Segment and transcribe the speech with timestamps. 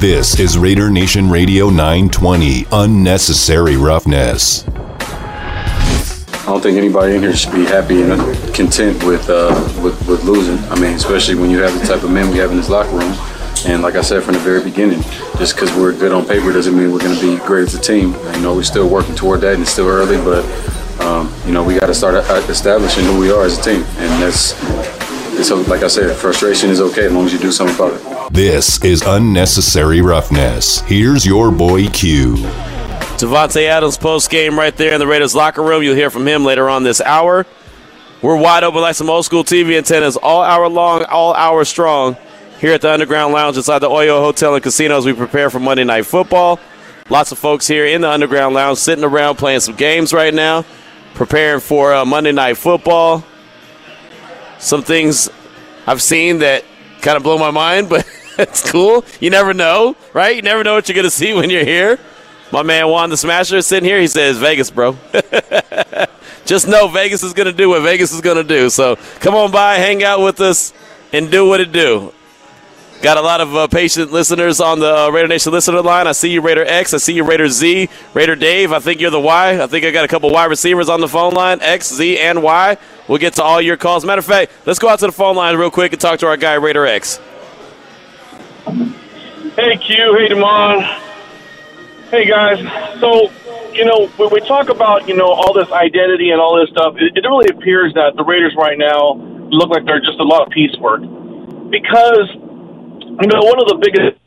[0.00, 4.68] This is Raider Nation Radio 920 Unnecessary Roughness.
[4.68, 8.20] I don't think anybody in here should be happy and
[8.54, 10.58] content with, uh, with with losing.
[10.70, 12.90] I mean, especially when you have the type of men we have in this locker
[12.90, 13.14] room.
[13.64, 15.00] And like I said from the very beginning,
[15.38, 17.80] just because we're good on paper doesn't mean we're going to be great as a
[17.80, 18.12] team.
[18.34, 20.18] You know, we're still working toward that, and it's still early.
[20.18, 20.44] But
[21.00, 22.16] um, you know, we got to start
[22.50, 24.95] establishing who we are as a team, and that's.
[25.42, 28.32] So, like I said, frustration is okay as long as you do something about it.
[28.32, 30.80] This is unnecessary roughness.
[30.80, 32.34] Here's your boy Q.
[33.16, 35.82] Davante Adams post game right there in the Raiders locker room.
[35.82, 37.46] You'll hear from him later on this hour.
[38.22, 42.16] We're wide open like some old school TV antennas all hour long, all hour strong
[42.58, 45.60] here at the Underground Lounge inside the Oyo Hotel and Casino as we prepare for
[45.60, 46.58] Monday Night Football.
[47.08, 50.64] Lots of folks here in the Underground Lounge sitting around playing some games right now,
[51.14, 53.24] preparing for uh, Monday Night Football.
[54.58, 55.28] Some things
[55.86, 56.64] I've seen that
[57.02, 58.06] kind of blow my mind, but
[58.38, 59.04] it's cool.
[59.20, 60.34] You never know, right?
[60.36, 61.98] You never know what you're going to see when you're here.
[62.52, 64.00] My man Juan the Smasher is sitting here.
[64.00, 64.96] He says, Vegas, bro.
[66.44, 68.70] Just know Vegas is going to do what Vegas is going to do.
[68.70, 70.72] So come on by, hang out with us,
[71.12, 72.12] and do what it do.
[73.02, 76.06] Got a lot of uh, patient listeners on the uh, Raider Nation listener line.
[76.06, 76.94] I see you, Raider X.
[76.94, 77.88] I see you, Raider Z.
[78.14, 79.62] Raider Dave, I think you're the Y.
[79.62, 82.42] I think I got a couple Y receivers on the phone line X, Z, and
[82.42, 82.76] Y.
[83.06, 84.04] We'll get to all your calls.
[84.04, 86.26] Matter of fact, let's go out to the phone line real quick and talk to
[86.26, 87.20] our guy, Raider X.
[88.64, 90.16] Hey, Q.
[90.18, 90.82] Hey, Damon.
[92.10, 92.58] Hey, guys.
[92.98, 93.30] So,
[93.72, 96.94] you know, when we talk about, you know, all this identity and all this stuff,
[96.96, 99.14] it, it really appears that the Raiders right now
[99.50, 101.02] look like they're just a lot of piecework.
[101.70, 102.28] Because
[103.20, 104.18] you know, one of the biggest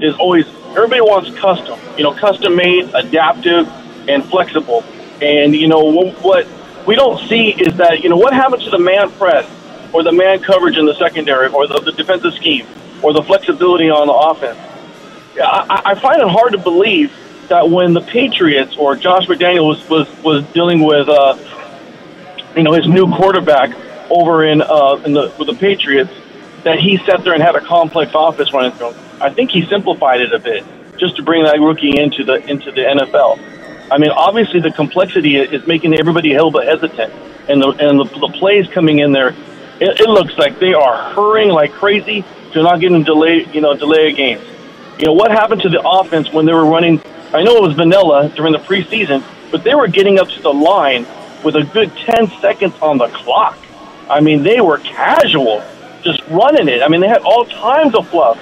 [0.00, 3.68] is always everybody wants custom, you know, custom made, adaptive,
[4.08, 4.84] and flexible.
[5.22, 6.46] And, you know, what
[6.86, 9.48] we don't see is that, you know, what happens to the man press
[9.92, 12.66] or the man coverage in the secondary or the, the defensive scheme
[13.02, 14.58] or the flexibility on the offense?
[15.40, 17.12] I, I find it hard to believe
[17.48, 21.36] that when the Patriots or Josh McDaniel was, was, was dealing with, uh,
[22.54, 23.74] you know, his new quarterback
[24.10, 26.12] over in, uh, in the, with the Patriots,
[26.68, 28.94] that he sat there and had a complex office running through.
[29.20, 30.64] I think he simplified it a bit
[30.98, 33.40] just to bring that rookie into the into the NFL.
[33.90, 37.12] I mean, obviously the complexity is making everybody a little bit hesitant,
[37.48, 39.28] and the and the, the plays coming in there,
[39.80, 43.62] it, it looks like they are hurrying like crazy to not get them delay, you
[43.62, 44.40] know, delay a game.
[44.98, 47.00] You know what happened to the offense when they were running?
[47.32, 50.52] I know it was vanilla during the preseason, but they were getting up to the
[50.52, 51.06] line
[51.42, 53.56] with a good ten seconds on the clock.
[54.10, 55.62] I mean, they were casual
[56.16, 56.82] just running it.
[56.82, 58.38] I mean, they had all kinds of fluff.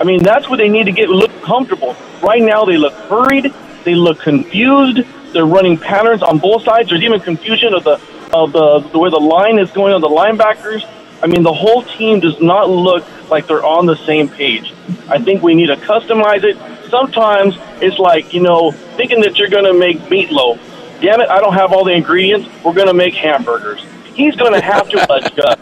[0.00, 1.96] I mean, that's what they need to get look comfortable.
[2.22, 3.52] Right now, they look hurried.
[3.84, 5.00] They look confused.
[5.32, 6.88] They're running patterns on both sides.
[6.90, 8.00] There's even confusion of the
[8.32, 10.84] of the, the way the line is going on the linebackers.
[11.22, 14.74] I mean, the whole team does not look like they're on the same page.
[15.08, 16.58] I think we need to customize it.
[16.90, 20.58] Sometimes it's like, you know, thinking that you're going to make meatloaf.
[21.00, 22.48] Damn it, I don't have all the ingredients.
[22.62, 23.82] We're going to make hamburgers
[24.16, 25.60] he's going to have to adjust.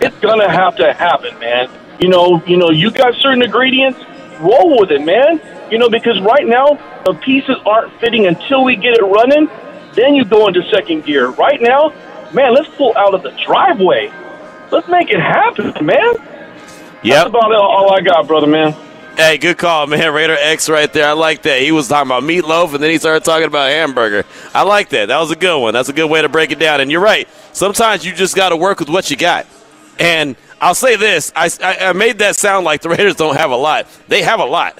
[0.00, 1.70] it's going to have to happen, man.
[2.00, 4.00] You know, you know, you got certain ingredients.
[4.40, 5.40] Roll with it, man.
[5.70, 9.48] You know, because right now the pieces aren't fitting until we get it running.
[9.94, 11.30] Then you go into second gear.
[11.30, 11.92] Right now,
[12.32, 14.12] man, let's pull out of the driveway.
[14.70, 16.14] Let's make it happen, man.
[17.02, 17.16] Yeah.
[17.16, 18.74] That's about all I got, brother, man.
[19.16, 20.14] Hey, good call, man.
[20.14, 21.06] Raider X right there.
[21.06, 21.60] I like that.
[21.60, 24.24] He was talking about meatloaf, and then he started talking about hamburger.
[24.54, 25.06] I like that.
[25.06, 25.74] That was a good one.
[25.74, 26.80] That's a good way to break it down.
[26.80, 27.28] And you're right.
[27.52, 29.46] Sometimes you just got to work with what you got.
[29.98, 33.56] And I'll say this: I, I made that sound like the Raiders don't have a
[33.56, 33.86] lot.
[34.08, 34.78] They have a lot.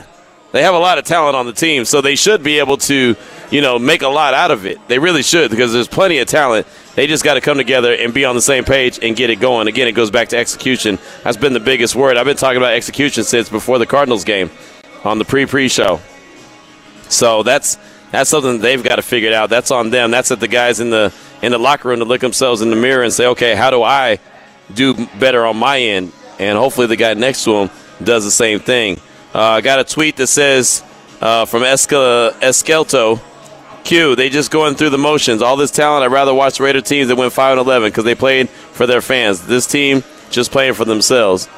[0.53, 3.15] They have a lot of talent on the team, so they should be able to,
[3.53, 4.79] you know, make a lot out of it.
[4.89, 6.67] They really should because there's plenty of talent.
[6.97, 9.37] They just got to come together and be on the same page and get it
[9.37, 9.69] going.
[9.69, 10.99] Again, it goes back to execution.
[11.23, 12.17] That's been the biggest word.
[12.17, 14.51] I've been talking about execution since before the Cardinals game
[15.05, 16.01] on the pre-pre show.
[17.09, 17.79] So that's
[18.11, 19.51] that's something they've got to figure out.
[19.51, 20.11] That's on them.
[20.11, 21.13] That's at the guys in the
[21.43, 23.83] in the locker room to look themselves in the mirror and say, okay, how do
[23.83, 24.19] I
[24.73, 26.13] do better on my end?
[26.39, 27.71] And hopefully the guy next to him
[28.03, 28.99] does the same thing.
[29.35, 30.83] Uh, I got a tweet that says
[31.21, 33.21] uh, from Eskel- Eskelto,
[33.85, 35.43] Q, they just going through the motions.
[35.43, 38.05] All this talent, I'd rather watch the Raider teams that went 5 and 11 because
[38.05, 39.47] they played for their fans.
[39.47, 41.49] This team just playing for themselves.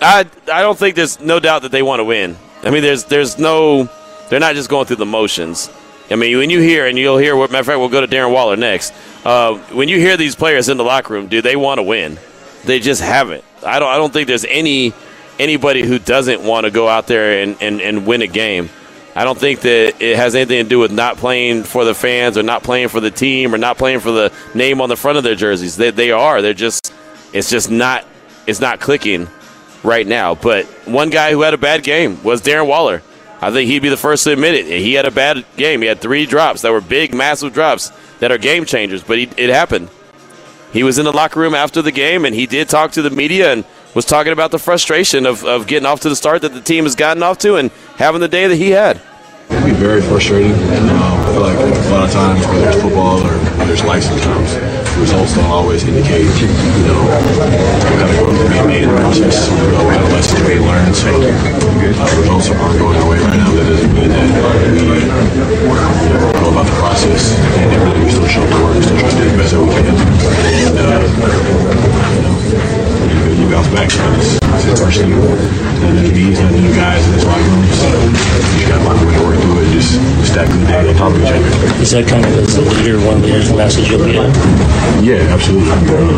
[0.00, 2.36] I I don't think there's no doubt that they want to win.
[2.62, 3.88] I mean, there's there's no,
[4.32, 5.70] they're not just going through the motions.
[6.10, 8.32] I mean, when you hear, and you'll hear, matter of fact, we'll go to Darren
[8.32, 8.94] Waller next.
[9.26, 12.18] Uh, when you hear these players in the locker room, do they want to win?
[12.64, 13.44] They just haven't.
[13.62, 13.90] I don't.
[13.90, 14.94] I don't think there's any
[15.38, 18.70] anybody who doesn't want to go out there and, and, and win a game.
[19.14, 22.38] I don't think that it has anything to do with not playing for the fans
[22.38, 25.18] or not playing for the team or not playing for the name on the front
[25.18, 25.76] of their jerseys.
[25.76, 26.40] They, they are.
[26.40, 26.90] They're just.
[27.34, 28.06] It's just not.
[28.46, 29.28] It's not clicking
[29.82, 30.34] right now.
[30.34, 33.02] But one guy who had a bad game was Darren Waller.
[33.42, 34.66] I think he'd be the first to admit it.
[34.66, 35.82] He had a bad game.
[35.82, 37.90] He had three drops that were big, massive drops
[38.20, 39.88] that are game changers, but he, it happened.
[40.72, 43.10] He was in the locker room after the game, and he did talk to the
[43.10, 46.54] media and was talking about the frustration of, of getting off to the start that
[46.54, 49.02] the team has gotten off to and having the day that he had.
[49.50, 50.52] It'd be very frustrating.
[50.52, 54.04] Um, I feel like a lot of times, whether it's football or whether it's life,
[54.04, 58.94] sometimes results don't always indicate, you know, what kind of growth being made in the
[59.02, 60.94] process, you know, what kind of lessons being learned.
[60.94, 63.50] So uh, results aren't going our way right now.
[63.50, 64.30] That doesn't mean that
[64.70, 68.04] we you know, know about the process and everything.
[68.06, 68.76] We still show up work.
[68.78, 69.90] We still try to do the best that we can.
[69.90, 71.02] And, uh,
[73.10, 73.90] you know, you, bounce back.
[73.90, 77.64] It's, None of these, none of the guys in this locker room.
[77.72, 77.88] So
[78.60, 79.72] you got a lot of way to work through it.
[79.72, 81.80] Just, just that good day on top of each other.
[81.80, 84.28] Is that kind of as a leader, one leader's message you'll get?
[85.00, 85.72] Yeah, absolutely.
[85.72, 86.12] Um,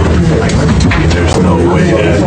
[1.15, 2.19] there's no way that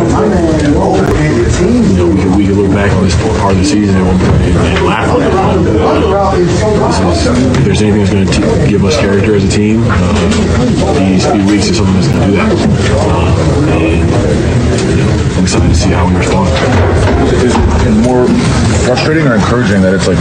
[0.64, 4.08] you know we can, we can look back on this part of the season and,
[4.08, 5.28] and laugh on it.
[6.38, 10.98] This is, if there's anything that's going to give us character as a team, uh,
[10.98, 12.48] these few weeks is something that's going to do that.
[13.12, 13.28] Um,
[13.68, 14.08] and
[14.88, 16.48] you know, I'm excited to see how we respond.
[17.28, 18.26] Is it more
[18.88, 20.18] frustrating or encouraging that it's like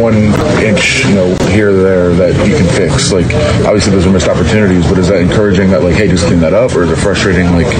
[0.00, 0.14] one
[0.58, 3.12] inch, you know, here or there that you can fix?
[3.12, 3.30] Like,
[3.62, 6.54] obviously those are missed opportunities, but is that encouraging that like, hey, just clean that
[6.54, 7.70] up, or is it frustrating like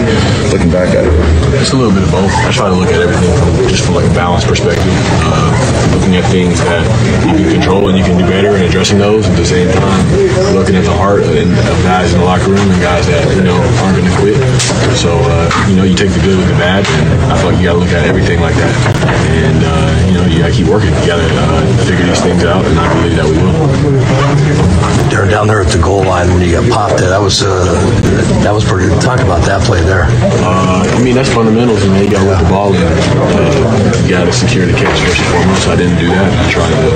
[0.53, 1.13] looking back at it?
[1.61, 2.31] It's a little bit of both.
[2.31, 4.93] I try to look at everything from just from like a balanced perspective,
[5.25, 5.49] uh,
[5.97, 6.85] looking at things that
[7.25, 10.05] you can control and you can do better, and addressing those at the same time,
[10.53, 13.41] looking at the heart and of guys in the locker room and guys that you
[13.41, 14.37] know aren't going to quit.
[14.93, 17.59] So uh, you know, you take the good with the bad, and I feel like
[17.59, 18.92] you got to look at everything like that.
[19.03, 20.93] And uh, you know, you got to keep working.
[21.03, 23.59] You got to uh, figure these things out, and I believe that we will.
[25.11, 27.11] They're down there at the goal line when you got popped there.
[27.11, 27.69] That was uh,
[28.47, 28.89] that was pretty.
[29.01, 30.09] Talk about that play there.
[30.41, 32.81] Uh, I mean, that's fundamentals, and you got to let the ball in.
[32.81, 35.69] Uh, you got to secure the catch first and foremost.
[35.69, 36.29] I didn't do that.
[36.33, 36.91] I tried to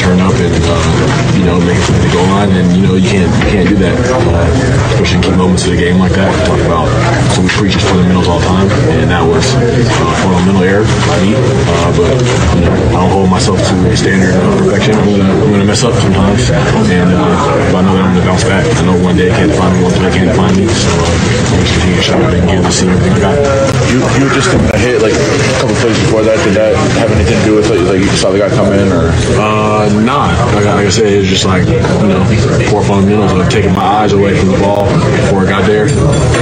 [0.00, 0.76] turn up and uh,
[1.36, 3.68] you know make it to the goal line, and you know you can't you can't
[3.68, 4.48] do that, uh,
[4.96, 6.32] especially in key moments of the game like that.
[6.32, 6.88] We talk about
[7.36, 11.31] so we preach fundamentals all the time, and that was a fundamental error by me.
[11.32, 12.12] Uh, but
[12.56, 14.94] you know, I don't hold myself to a standard of perfection.
[14.96, 18.26] I'm gonna, I'm gonna mess up sometimes, and uh, but I know that I'm gonna
[18.28, 18.64] bounce back.
[18.68, 20.66] I know one day it can't find me, one day it can't find me.
[20.68, 23.36] So uh, I'm just continue to show up and give to see everything I got.
[23.92, 25.24] You, you were just a hit like a
[25.60, 26.36] couple plays before that.
[26.44, 27.80] Did that have anything to do with it?
[27.88, 29.08] Like you saw the guy come in, or
[29.40, 30.32] Uh, nah.
[30.56, 31.78] Like, I- like I said, it was just like, you
[32.08, 32.24] know,
[32.72, 34.84] four fundamentals of taking my eyes away from the ball
[35.22, 35.86] before it got there.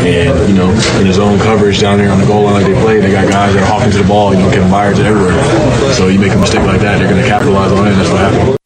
[0.06, 2.78] And, you know, in his own coverage down there on the goal line like they
[2.80, 5.92] play, they got guys that are hawking to the ball, you know, Kevin And everywhere.
[5.92, 8.10] So you make a mistake like that, they're going to capitalize on it, and that's
[8.10, 8.56] what happened.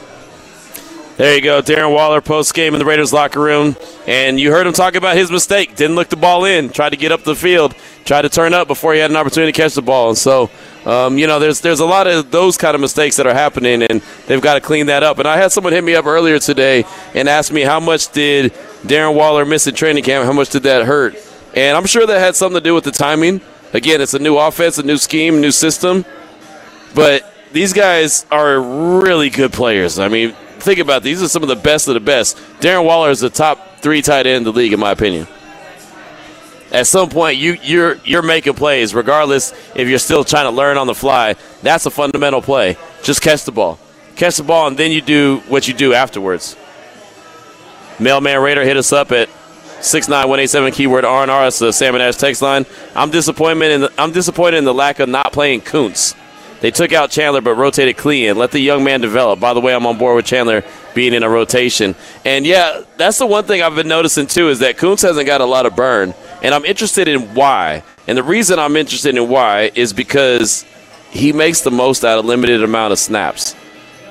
[1.17, 3.77] There you go, Darren Waller post game in the Raiders locker room,
[4.07, 5.75] and you heard him talk about his mistake.
[5.75, 7.75] Didn't look the ball in, tried to get up the field,
[8.05, 10.09] tried to turn up before he had an opportunity to catch the ball.
[10.09, 10.51] And so,
[10.87, 13.83] um, you know, there's there's a lot of those kind of mistakes that are happening,
[13.83, 15.19] and they've got to clean that up.
[15.19, 16.85] And I had someone hit me up earlier today
[17.15, 18.53] and ask me how much did
[18.85, 20.25] Darren Waller miss in training camp?
[20.27, 21.17] How much did that hurt?
[21.57, 23.41] And I'm sure that had something to do with the timing.
[23.75, 26.05] Again, it's a new offense, a new scheme, new system,
[26.95, 28.61] but these guys are
[29.01, 29.99] really good players.
[29.99, 31.05] I mean, think about it.
[31.05, 32.37] these are some of the best of the best.
[32.61, 35.27] Darren Waller is the top three tight end in the league, in my opinion.
[36.71, 40.79] At some point, you you're you're making plays, regardless if you're still trying to learn
[40.79, 41.35] on the fly.
[41.63, 42.77] That's a fundamental play.
[43.03, 43.79] Just catch the ball,
[44.15, 46.57] catch the ball, and then you do what you do afterwards.
[47.99, 49.29] Mailman Raider hit us up at
[49.81, 51.45] six nine one eight seven keyword R and R.
[51.45, 52.67] That's the Salmon Ash text line.
[52.95, 56.17] I'm disappointed in the, I'm disappointed in the lack of not playing Koonce.
[56.61, 58.37] They took out Chandler but rotated Clelin.
[58.37, 59.39] Let the young man develop.
[59.39, 60.65] By the way, I'm on board with Chandler
[60.95, 61.95] being in a rotation.
[62.25, 65.43] And yeah, that's the one thing I've been noticing too is that Koonce hasn't got
[65.43, 66.15] a lot of burn.
[66.43, 67.83] And I'm interested in why.
[68.07, 70.65] And the reason I'm interested in why is because
[71.11, 73.55] he makes the most out of limited amount of snaps.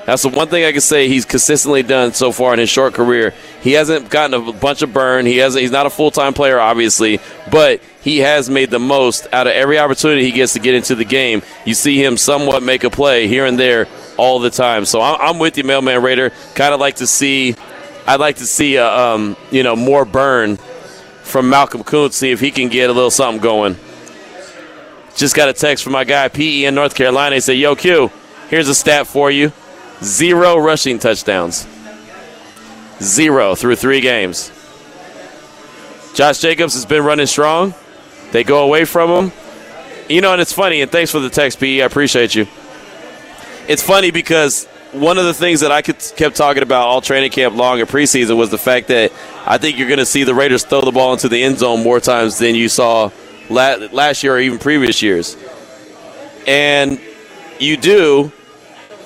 [0.06, 2.94] That's the one thing I can say he's consistently done so far in his short
[2.94, 3.34] career.
[3.62, 5.26] He hasn't gotten a bunch of burn.
[5.26, 5.62] He hasn't.
[5.62, 7.20] He's not a full time player, obviously,
[7.50, 10.96] but he has made the most out of every opportunity he gets to get into
[10.96, 11.42] the game.
[11.66, 14.84] You see him somewhat make a play here and there all the time.
[14.86, 16.32] So I'm, with you, Mailman Raider.
[16.54, 17.56] Kind of like to see.
[18.06, 22.14] I'd like to see uh, um, you know more burn from Malcolm Koonce.
[22.14, 23.78] See if he can get a little something going.
[25.16, 27.36] Just got a text from my guy PE in North Carolina.
[27.36, 28.12] He said, "Yo, Q,
[28.50, 29.54] here's a stat for you."
[30.04, 31.66] Zero rushing touchdowns.
[33.02, 34.52] Zero through three games.
[36.14, 37.74] Josh Jacobs has been running strong.
[38.32, 39.32] They go away from him.
[40.10, 41.82] You know, and it's funny, and thanks for the text, PE.
[41.82, 42.48] I appreciate you.
[43.68, 47.56] It's funny because one of the things that I kept talking about all training camp
[47.56, 49.12] long and preseason was the fact that
[49.46, 51.82] I think you're going to see the Raiders throw the ball into the end zone
[51.82, 53.10] more times than you saw
[53.50, 55.38] last year or even previous years.
[56.46, 57.00] and
[57.60, 58.32] you do,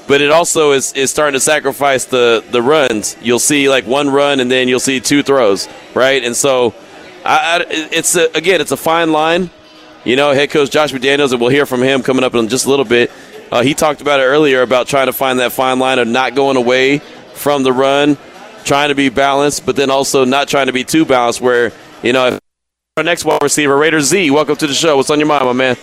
[0.08, 3.18] but it also is, is starting to sacrifice the, the runs.
[3.22, 6.24] You'll see like one run and then you'll see two throws, right?
[6.24, 6.74] And so
[7.26, 9.50] I, I, it's a, again, it's a fine line.
[10.06, 12.66] You know, head coach Josh McDaniels, and we'll hear from him coming up in just
[12.66, 13.12] a little bit.
[13.52, 16.34] Uh, he talked about it earlier about trying to find that fine line of not
[16.34, 17.00] going away
[17.34, 18.18] from the run,
[18.64, 21.42] trying to be balanced, but then also not trying to be too balanced.
[21.42, 21.74] Where
[22.04, 22.40] you know,
[22.96, 24.96] our next wide receiver, Raider Z, welcome to the show.
[24.96, 25.76] What's on your mind, my man?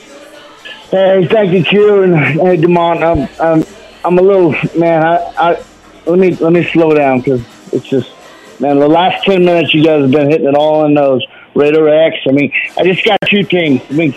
[0.90, 3.02] Hey, thank you, Q, and hey, Demont.
[3.02, 5.04] I'm, I'm, I'm a little man.
[5.04, 5.64] I, I
[6.06, 7.42] let me let me slow down because
[7.72, 8.12] it's just
[8.60, 8.78] man.
[8.78, 12.16] The last ten minutes, you guys have been hitting it all in those Raider X.
[12.28, 13.80] I mean, I just got two things.
[13.88, 14.14] I mean,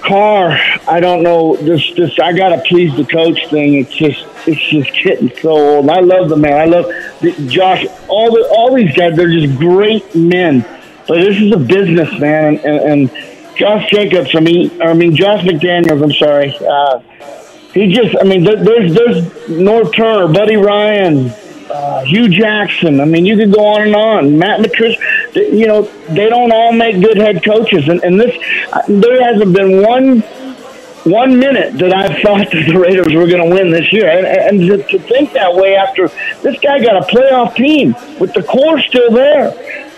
[0.00, 0.58] Carr.
[0.88, 1.56] I don't know.
[1.56, 2.18] This, this.
[2.18, 3.74] I gotta please the coach thing.
[3.74, 5.88] It's just, it's just getting so old.
[5.88, 6.60] And I love the man.
[6.60, 6.86] I love
[7.20, 7.86] the, Josh.
[8.08, 9.16] All the, all these guys.
[9.16, 10.64] They're just great men.
[11.06, 15.14] But this is a business, man, and, and, and Josh Jacobs, I mean, I mean
[15.14, 16.02] Josh McDaniels.
[16.02, 16.56] I'm sorry.
[16.56, 17.00] Uh,
[17.74, 21.30] he just, I mean, there's there's Norv Turner, Buddy Ryan,
[21.68, 23.00] uh, Hue Jackson.
[23.00, 24.38] I mean, you could go on and on.
[24.38, 25.00] Matt Patricia.
[25.34, 28.36] You know, they don't all make good head coaches, and, and this
[28.72, 30.20] uh, there hasn't been one
[31.02, 34.24] one minute that I thought that the Raiders were going to win this year, and,
[34.24, 36.08] and to, to think that way after
[36.42, 39.50] this guy got a playoff team with the core still there.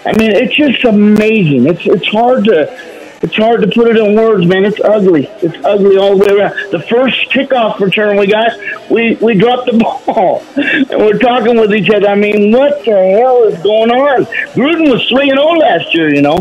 [0.06, 1.66] I mean, it's just amazing.
[1.66, 4.64] It's it's hard to it's hard to put it in words, man.
[4.64, 5.26] It's ugly.
[5.40, 6.54] It's ugly all the way around.
[6.70, 8.52] The first kickoff return we got,
[8.90, 12.08] we we dropped the ball, and we're talking with each other.
[12.08, 14.26] I mean, what the hell is going on?
[14.52, 16.14] Gruden was three and zero oh last year.
[16.14, 16.38] You know,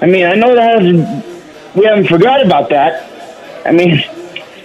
[0.00, 3.66] I mean, I know that hasn't, we haven't forgot about that.
[3.66, 4.02] I mean,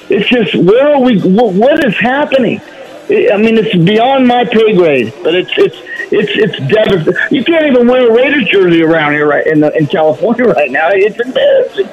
[0.10, 1.20] it's just where are we?
[1.20, 2.62] What is happening?
[3.10, 5.77] I mean, it's beyond my pay grade, but it's it's
[6.12, 7.15] it's it's devastating.
[7.32, 10.70] You can't even wear a Raiders jersey around here right in the, in California right
[10.70, 10.89] now.
[10.91, 11.89] It's embarrassing.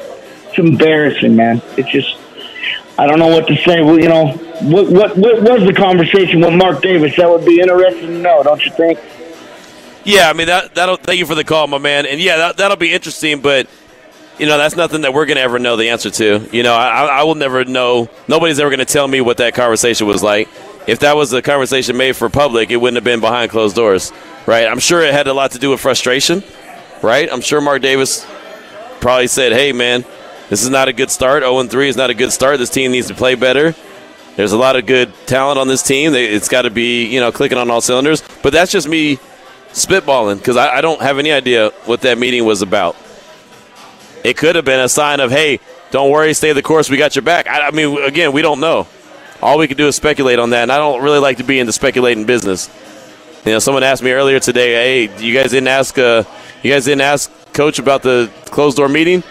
[0.49, 1.63] It's embarrassing, man.
[1.77, 2.17] It's just
[2.99, 3.81] I don't know what to say.
[3.81, 4.33] Well, you know,
[4.63, 7.15] what what what was the conversation with Mark Davis?
[7.17, 8.99] That would be interesting to know, don't you think?
[10.05, 12.05] Yeah, I mean that that'll thank you for the call, my man.
[12.07, 13.69] And yeah, that that'll be interesting, but
[14.39, 16.49] you know that's nothing that we're gonna ever know the answer to.
[16.51, 18.09] You know, I, I will never know.
[18.27, 20.49] Nobody's ever gonna tell me what that conversation was like
[20.89, 24.11] if that was a conversation made for public, it wouldn't have been behind closed doors,
[24.47, 24.67] right?
[24.67, 26.43] I'm sure it had a lot to do with frustration,
[27.03, 27.29] right?
[27.31, 28.27] I'm sure Mark Davis
[28.99, 30.07] probably said, "Hey, man,
[30.49, 31.43] this is not a good start.
[31.43, 32.59] 0 3 is not a good start.
[32.59, 33.75] This team needs to play better."
[34.37, 36.15] There's a lot of good talent on this team.
[36.15, 38.23] It's got to be, you know, clicking on all cylinders.
[38.43, 39.19] But that's just me
[39.73, 42.97] spitballing because I, I don't have any idea what that meeting was about.
[44.25, 45.59] It could have been a sign of, hey,
[45.91, 46.89] don't worry, stay the course.
[46.89, 47.49] We got your back.
[47.49, 48.87] I, I mean, again, we don't know
[49.43, 50.63] all we can do is speculate on that.
[50.63, 52.69] And I don't really like to be in the speculating business.
[53.45, 56.25] You know, someone asked me earlier today, "Hey, you guys didn't ask, uh,
[56.63, 59.23] you guys didn't ask coach about the closed door meeting?"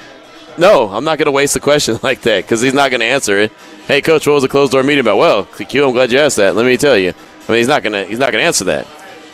[0.57, 3.05] No, I'm not going to waste a question like that because he's not going to
[3.05, 3.51] answer it.
[3.85, 5.17] Hey, coach, what was the closed door meeting about?
[5.17, 6.55] Well, Q, I'm glad you asked that.
[6.55, 7.13] Let me tell you.
[7.47, 8.87] I mean, he's not going to he's not going to answer that.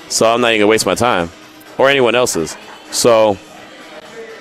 [0.09, 1.29] So I'm not even going to waste my time
[1.77, 2.55] or anyone else's.
[2.91, 3.37] So,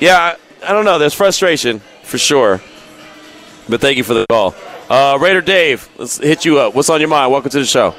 [0.00, 0.98] yeah, I, I don't know.
[0.98, 2.60] There's frustration for sure.
[3.68, 4.54] But thank you for the call.
[4.92, 6.74] Uh, Raider Dave, let's hit you up.
[6.74, 7.32] What's on your mind?
[7.32, 7.94] Welcome to the show.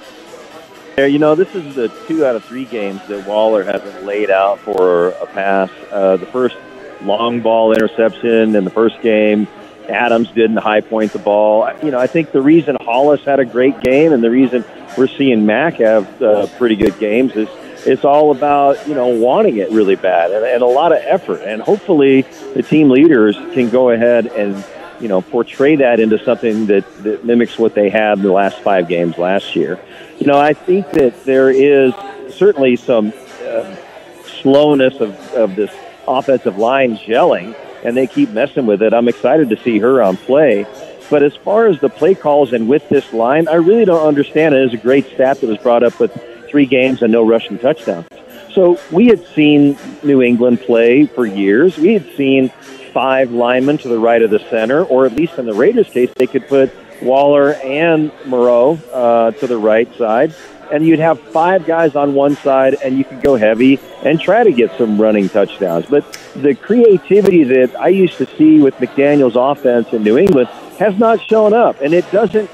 [0.95, 4.59] You know, this is the two out of three games that Waller hasn't laid out
[4.59, 5.71] for a pass.
[5.89, 6.55] Uh, the first
[7.01, 9.47] long ball interception in the first game,
[9.89, 11.67] Adams didn't high point the ball.
[11.81, 14.63] You know, I think the reason Hollins had a great game and the reason
[14.95, 17.49] we're seeing Mack have uh, pretty good games is
[17.87, 21.41] it's all about you know wanting it really bad and, and a lot of effort.
[21.41, 22.21] And hopefully,
[22.53, 24.63] the team leaders can go ahead and
[25.03, 28.57] you know, portray that into something that, that mimics what they had in the last
[28.59, 29.77] five games last year.
[30.17, 31.93] You know, I think that there is
[32.29, 33.75] certainly some uh,
[34.25, 35.71] slowness of, of this
[36.07, 38.93] offensive line gelling, and they keep messing with it.
[38.93, 40.65] I'm excited to see her on play.
[41.09, 44.55] But as far as the play calls and with this line, I really don't understand
[44.55, 44.63] it.
[44.63, 46.13] It's a great stat that was brought up with
[46.49, 48.07] three games and no rushing touchdowns.
[48.53, 51.77] So we had seen New England play for years.
[51.77, 52.53] We had seen
[52.93, 56.11] five linemen to the right of the center, or at least in the Raiders' case,
[56.15, 56.71] they could put
[57.01, 60.33] Waller and Moreau uh, to the right side,
[60.71, 64.43] and you'd have five guys on one side, and you could go heavy and try
[64.43, 65.85] to get some running touchdowns.
[65.87, 70.47] But the creativity that I used to see with McDaniel's offense in New England
[70.79, 72.49] has not shown up, and it doesn't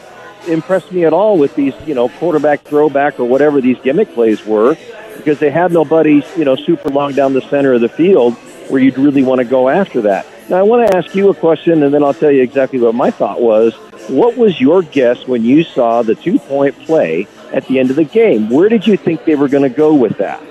[0.48, 4.46] impress me at all with these, you know, quarterback throwback or whatever these gimmick plays
[4.46, 4.75] were,
[5.17, 8.36] because they had nobody, you know, super long down the center of the field
[8.69, 10.25] where you'd really want to go after that.
[10.49, 12.95] Now, I want to ask you a question, and then I'll tell you exactly what
[12.95, 13.73] my thought was.
[14.07, 17.95] What was your guess when you saw the two point play at the end of
[17.95, 18.49] the game?
[18.49, 20.41] Where did you think they were going to go with that?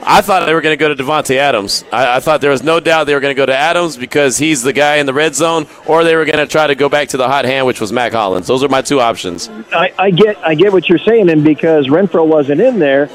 [0.00, 1.84] I thought they were going to go to Davante Adams.
[1.92, 4.38] I, I, thought there was no doubt they were going to go to Adams because
[4.38, 6.88] he's the guy in the red zone, or they were going to try to go
[6.88, 8.46] back to the hot hand, which was Mack Hollins.
[8.46, 9.50] Those are my two options.
[9.72, 13.08] I, I get, I get what you're saying, and because Renfrow wasn't in there,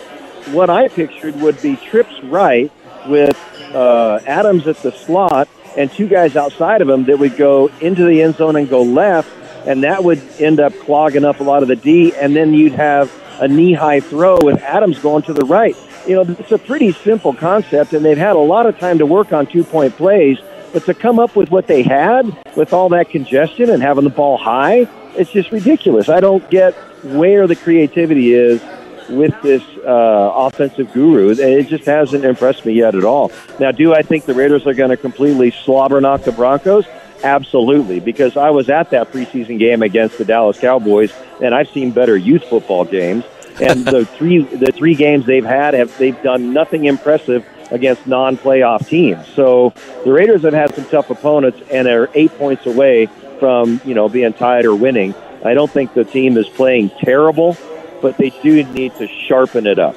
[0.51, 2.71] what I pictured would be trips right
[3.07, 3.37] with
[3.73, 8.05] uh, Adams at the slot and two guys outside of him that would go into
[8.05, 9.29] the end zone and go left,
[9.65, 12.73] and that would end up clogging up a lot of the D, and then you'd
[12.73, 15.75] have a knee-high throw with Adams going to the right.
[16.07, 19.05] You know, it's a pretty simple concept, and they've had a lot of time to
[19.05, 20.37] work on two-point plays.
[20.73, 22.25] But to come up with what they had
[22.55, 26.09] with all that congestion and having the ball high, it's just ridiculous.
[26.09, 28.61] I don't get where the creativity is
[29.09, 31.29] with this uh, offensive guru.
[31.31, 33.31] It just hasn't impressed me yet at all.
[33.59, 36.85] Now, do I think the Raiders are going to completely slobber knock the Broncos?
[37.23, 41.91] Absolutely, because I was at that preseason game against the Dallas Cowboys, and I've seen
[41.91, 43.23] better youth football games.
[43.61, 48.87] And the three the three games they've had have they've done nothing impressive against non-playoff
[48.87, 49.25] teams.
[49.27, 53.07] So the Raiders have had some tough opponents and are eight points away
[53.39, 55.15] from you know being tied or winning.
[55.45, 57.57] I don't think the team is playing terrible,
[58.03, 59.95] but they do need to sharpen it up.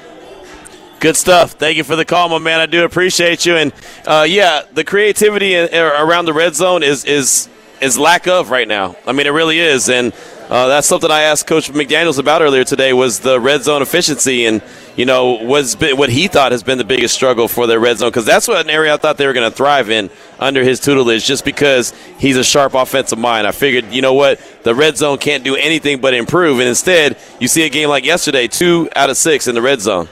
[1.00, 1.52] Good stuff.
[1.52, 2.60] Thank you for the call, my man.
[2.60, 3.56] I do appreciate you.
[3.56, 3.72] And
[4.06, 7.50] uh, yeah, the creativity in, around the red zone is is
[7.82, 8.96] is lack of right now.
[9.06, 9.90] I mean, it really is.
[9.90, 10.14] And
[10.48, 14.46] uh, that's something I asked Coach McDaniel's about earlier today was the red zone efficiency
[14.46, 14.62] and
[14.94, 18.10] you know was what he thought has been the biggest struggle for their red zone
[18.10, 20.78] because that's what an area I thought they were going to thrive in under his
[20.78, 23.48] tutelage just because he's a sharp offensive mind.
[23.48, 27.18] I figured you know what the red zone can't do anything but improve and instead
[27.40, 30.08] you see a game like yesterday two out of six in the red zone.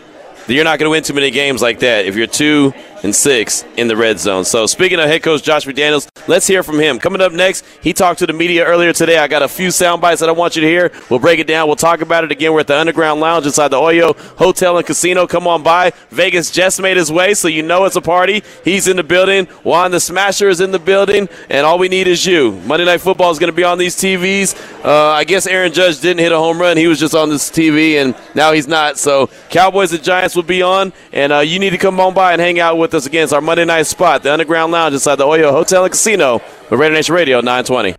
[0.49, 2.75] You're not going to win too many games like that if you're two
[3.05, 4.45] and six in the red zone.
[4.45, 6.99] So, speaking of head coach Josh McDaniels, let's hear from him.
[6.99, 9.19] Coming up next, he talked to the media earlier today.
[9.19, 10.91] I got a few sound bites that I want you to hear.
[11.11, 11.67] We'll break it down.
[11.67, 12.53] We'll talk about it again.
[12.53, 15.27] We're at the Underground Lounge inside the Oyo Hotel and Casino.
[15.27, 15.93] Come on by.
[16.11, 18.43] Vegas just made his way, so you know it's a party.
[18.65, 19.47] He's in the building.
[19.63, 22.53] Juan the Smasher is in the building, and all we need is you.
[22.65, 24.55] Monday Night Football is going to be on these TVs.
[24.83, 26.79] Uh, I guess Aaron Judge didn't hit a home run.
[26.79, 28.99] He was just on this TV, and now he's not.
[28.99, 32.33] So, Cowboys and Giants will be on, and uh, you need to come on by
[32.33, 33.25] and hang out with us again.
[33.25, 36.81] It's our Monday Night spot, the Underground Lounge inside the Oyo Hotel and Casino with
[36.81, 37.97] Raider Nation Radio 920.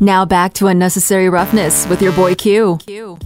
[0.00, 2.78] Now back to Unnecessary Roughness with your boy Q.
[2.86, 3.18] Q.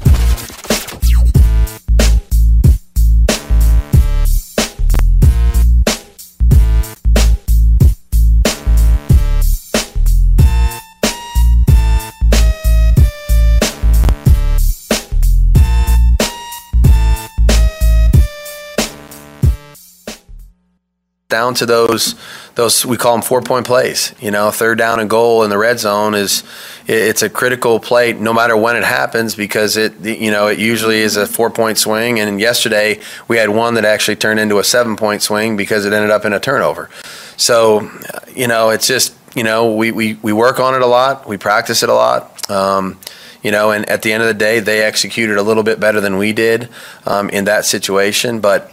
[21.31, 22.15] down to those
[22.57, 24.15] those we call them four point plays.
[24.21, 26.45] You know, third down and goal in the red zone is
[26.87, 30.99] it's a critical play no matter when it happens because it you know it usually
[30.99, 32.21] is a four point swing.
[32.21, 35.93] And yesterday we had one that actually turned into a seven point swing because it
[35.93, 36.91] ended up in a turnover.
[37.37, 37.91] So
[38.35, 41.39] you know it's just you know we we, we work on it a lot, we
[41.39, 42.51] practice it a lot.
[42.51, 42.99] Um,
[43.43, 46.01] you know, and at the end of the day, they executed a little bit better
[46.01, 46.69] than we did
[47.07, 48.71] um, in that situation, but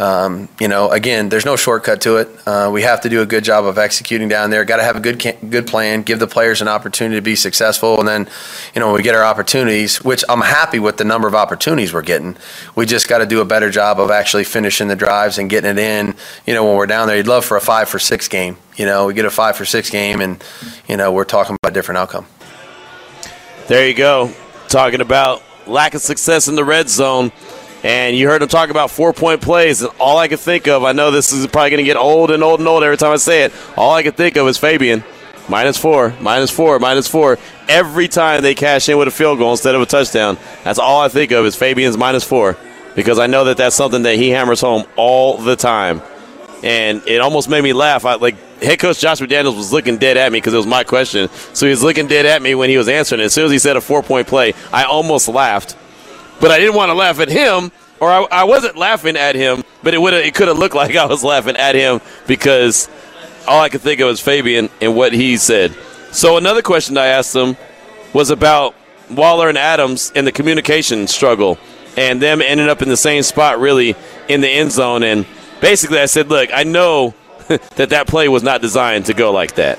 [0.00, 2.28] um, you know, again, there's no shortcut to it.
[2.46, 4.64] Uh, we have to do a good job of executing down there.
[4.64, 7.98] Got to have a good good plan, give the players an opportunity to be successful,
[7.98, 8.26] and then,
[8.74, 12.00] you know, we get our opportunities, which I'm happy with the number of opportunities we're
[12.00, 12.38] getting.
[12.74, 15.72] We just got to do a better job of actually finishing the drives and getting
[15.72, 16.14] it in.
[16.46, 18.56] You know, when we're down there, you'd love for a five for six game.
[18.76, 20.42] You know, we get a five for six game, and
[20.88, 22.26] you know, we're talking about a different outcome.
[23.68, 24.32] There you go,
[24.68, 27.32] talking about lack of success in the red zone.
[27.82, 30.84] And you heard him talk about four point plays, and all I could think of,
[30.84, 33.12] I know this is probably going to get old and old and old every time
[33.12, 35.02] I say it, all I could think of is Fabian.
[35.48, 37.38] Minus four, minus four, minus four.
[37.68, 41.00] Every time they cash in with a field goal instead of a touchdown, that's all
[41.00, 42.56] I think of is Fabian's minus four
[42.94, 46.02] because I know that that's something that he hammers home all the time.
[46.62, 48.04] And it almost made me laugh.
[48.04, 50.84] I, like head coach Josh McDaniels was looking dead at me because it was my
[50.84, 51.28] question.
[51.54, 53.24] So he was looking dead at me when he was answering it.
[53.24, 55.74] As soon as he said a four point play, I almost laughed
[56.40, 59.62] but I didn't want to laugh at him, or I, I wasn't laughing at him,
[59.82, 62.88] but it would it could have looked like I was laughing at him because
[63.46, 65.76] all I could think of was Fabian and what he said.
[66.12, 67.56] So another question I asked him
[68.12, 68.74] was about
[69.10, 71.58] Waller and Adams and the communication struggle
[71.96, 73.94] and them ending up in the same spot really
[74.28, 75.02] in the end zone.
[75.02, 75.26] And
[75.60, 77.14] basically, I said, look, I know
[77.48, 79.78] that that play was not designed to go like that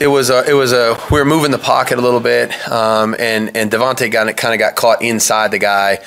[0.00, 3.14] it was a, it was a we were moving the pocket a little bit, um,
[3.18, 5.98] and and Davante got kind of got caught inside the guy,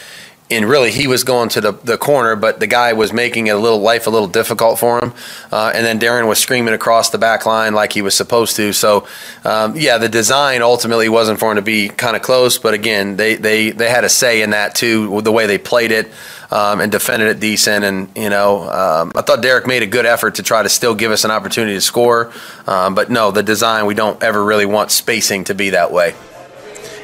[0.49, 3.51] and really he was going to the, the corner, but the guy was making it
[3.51, 5.13] a little life a little difficult for him.
[5.51, 8.73] Uh, and then Darren was screaming across the back line like he was supposed to.
[8.73, 9.07] So,
[9.43, 13.15] um, yeah, the design ultimately wasn't for him to be kind of close, but again,
[13.15, 16.11] they, they, they had a say in that too, the way they played it.
[16.53, 17.83] Um, and defended it decent.
[17.83, 20.93] And you know, um, I thought Derek made a good effort to try to still
[20.93, 22.31] give us an opportunity to score.
[22.67, 26.13] Um, but no, the design we don't ever really want spacing to be that way.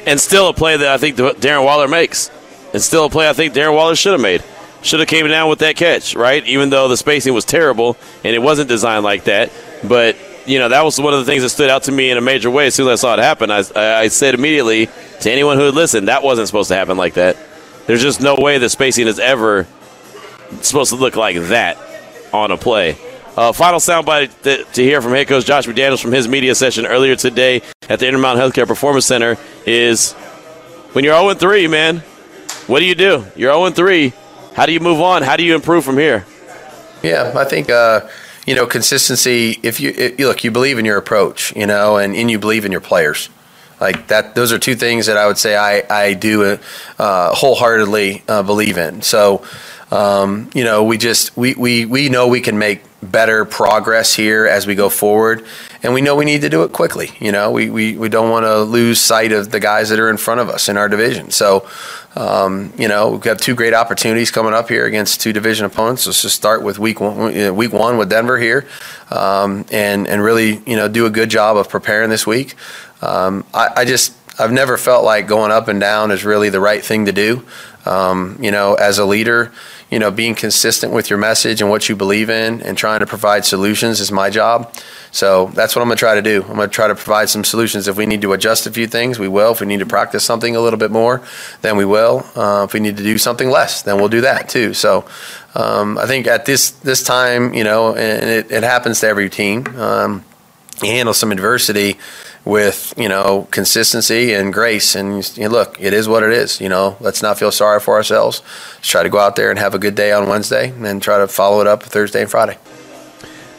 [0.06, 2.30] And still a play that I think Darren Waller makes.
[2.72, 4.44] And still a play I think Darren Waller should have made.
[4.82, 6.46] Should have came down with that catch, right?
[6.46, 9.50] Even though the spacing was terrible and it wasn't designed like that.
[9.82, 12.16] But, you know, that was one of the things that stood out to me in
[12.18, 13.50] a major way as soon as I saw it happen.
[13.50, 14.88] I, I said immediately
[15.22, 17.36] to anyone who had listened, that wasn't supposed to happen like that.
[17.90, 19.66] There's just no way the spacing is ever
[20.62, 21.76] supposed to look like that
[22.32, 22.96] on a play.
[23.36, 26.86] Uh, final soundbite th- to hear from head coach Josh McDaniels from his media session
[26.86, 30.12] earlier today at the Intermountain Healthcare Performance Center is
[30.92, 31.98] when you're 0 3, man,
[32.68, 33.26] what do you do?
[33.34, 34.12] You're 0 3.
[34.54, 35.22] How do you move on?
[35.22, 36.24] How do you improve from here?
[37.02, 38.08] Yeah, I think uh,
[38.46, 39.58] you know consistency.
[39.64, 42.70] If you, look, you believe in your approach, you know, and, and you believe in
[42.70, 43.30] your players.
[43.80, 46.58] Like that, those are two things that I would say I I do
[46.98, 49.02] uh, wholeheartedly uh, believe in.
[49.02, 49.44] So,
[49.90, 54.46] um, you know, we just we, we we know we can make better progress here
[54.46, 55.44] as we go forward,
[55.82, 57.10] and we know we need to do it quickly.
[57.18, 60.10] You know, we we, we don't want to lose sight of the guys that are
[60.10, 61.30] in front of us in our division.
[61.30, 61.66] So,
[62.16, 66.06] um, you know, we've got two great opportunities coming up here against two division opponents.
[66.06, 68.68] Let's just start with week one, week one with Denver here,
[69.10, 72.54] um, and and really you know do a good job of preparing this week.
[73.02, 76.60] Um, I, I, just I've never felt like going up and down is really the
[76.60, 77.44] right thing to do.
[77.86, 79.52] Um, you know, as a leader,
[79.90, 83.06] you know, being consistent with your message and what you believe in, and trying to
[83.06, 84.74] provide solutions is my job.
[85.12, 86.42] So that's what I'm going to try to do.
[86.42, 87.88] I'm going to try to provide some solutions.
[87.88, 89.52] If we need to adjust a few things, we will.
[89.52, 91.22] If we need to practice something a little bit more,
[91.62, 92.24] then we will.
[92.36, 94.74] Uh, if we need to do something less, then we'll do that too.
[94.74, 95.06] So
[95.54, 99.28] um, I think at this this time, you know, and it, it happens to every
[99.28, 99.66] team.
[99.76, 100.24] Um,
[100.82, 101.98] you handle some adversity
[102.44, 106.60] with you know consistency and grace and you know, look it is what it is
[106.60, 108.42] you know let's not feel sorry for ourselves
[108.76, 111.00] let's try to go out there and have a good day on wednesday and then
[111.00, 112.56] try to follow it up thursday and friday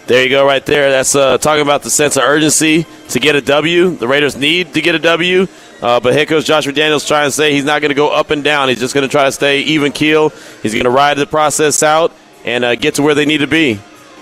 [0.07, 0.89] there you go, right there.
[0.89, 3.91] That's uh, talking about the sense of urgency to get a W.
[3.91, 5.47] The Raiders need to get a W.
[5.81, 8.29] Uh, but head coach Josh McDaniels trying to say he's not going to go up
[8.29, 8.67] and down.
[8.67, 10.29] He's just going to try to stay even keel.
[10.61, 12.11] He's going to ride the process out
[12.43, 13.79] and uh, get to where they need to be.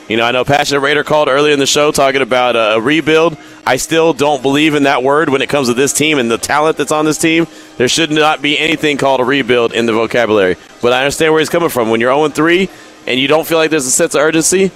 [0.09, 2.81] You know, I know Passionate Raider called earlier in the show talking about uh, a
[2.81, 3.37] rebuild.
[3.63, 6.39] I still don't believe in that word when it comes to this team and the
[6.39, 7.45] talent that's on this team.
[7.77, 10.55] There should not be anything called a rebuild in the vocabulary.
[10.81, 11.91] But I understand where he's coming from.
[11.91, 12.69] When you're 0 3
[13.05, 14.71] and you don't feel like there's a sense of urgency,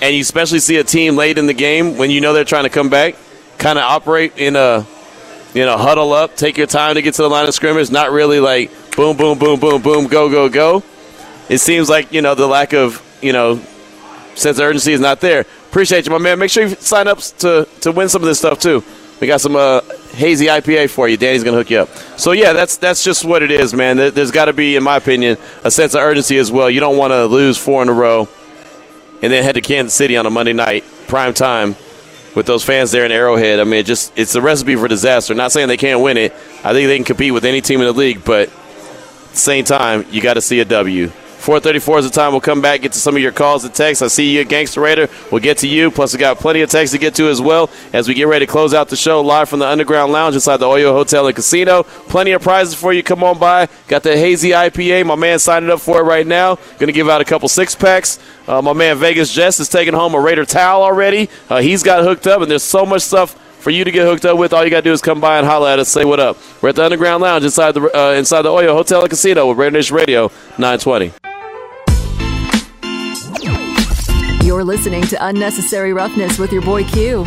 [0.00, 2.62] and you especially see a team late in the game when you know they're trying
[2.62, 3.16] to come back,
[3.58, 4.86] kind of operate in a
[5.54, 8.12] you know huddle up, take your time to get to the line of scrimmage, not
[8.12, 10.84] really like boom, boom, boom, boom, boom, go, go, go.
[11.48, 13.60] It seems like you know the lack of you know
[14.38, 15.40] sense of urgency is not there.
[15.40, 16.38] Appreciate you, my man.
[16.38, 18.82] Make sure you sign up to to win some of this stuff too.
[19.20, 19.80] We got some uh,
[20.12, 21.16] hazy IPA for you.
[21.16, 21.88] Danny's gonna hook you up.
[22.18, 23.96] So yeah, that's that's just what it is, man.
[23.96, 26.70] There's got to be, in my opinion, a sense of urgency as well.
[26.70, 28.28] You don't want to lose four in a row
[29.22, 31.74] and then head to Kansas City on a Monday night, prime time,
[32.34, 33.58] with those fans there in Arrowhead.
[33.58, 35.34] I mean, it just it's a recipe for disaster.
[35.34, 36.32] Not saying they can't win it.
[36.62, 39.64] I think they can compete with any team in the league, but at the same
[39.64, 41.10] time, you got to see a W.
[41.38, 42.32] 434 is the time.
[42.32, 44.02] We'll come back, get to some of your calls and texts.
[44.02, 45.08] I see you, at Gangster Raider.
[45.30, 45.90] We'll get to you.
[45.90, 48.44] Plus, we got plenty of texts to get to as well as we get ready
[48.44, 51.34] to close out the show live from the Underground Lounge inside the Oyo Hotel and
[51.34, 51.84] Casino.
[51.84, 53.02] Plenty of prizes for you.
[53.02, 53.68] Come on by.
[53.86, 55.06] Got the Hazy IPA.
[55.06, 56.56] My man signing up for it right now.
[56.78, 58.18] Going to give out a couple six packs.
[58.46, 61.30] Uh, my man Vegas Jess is taking home a Raider towel already.
[61.48, 64.24] Uh, he's got hooked up, and there's so much stuff for you to get hooked
[64.24, 64.52] up with.
[64.52, 66.38] All you got to do is come by and holler at us, say what up.
[66.62, 69.58] We're at the Underground Lounge inside the uh, inside the Oyo Hotel and Casino with
[69.58, 71.27] Raider Nation Radio 920.
[74.48, 77.26] You're listening to Unnecessary Roughness with your boy Q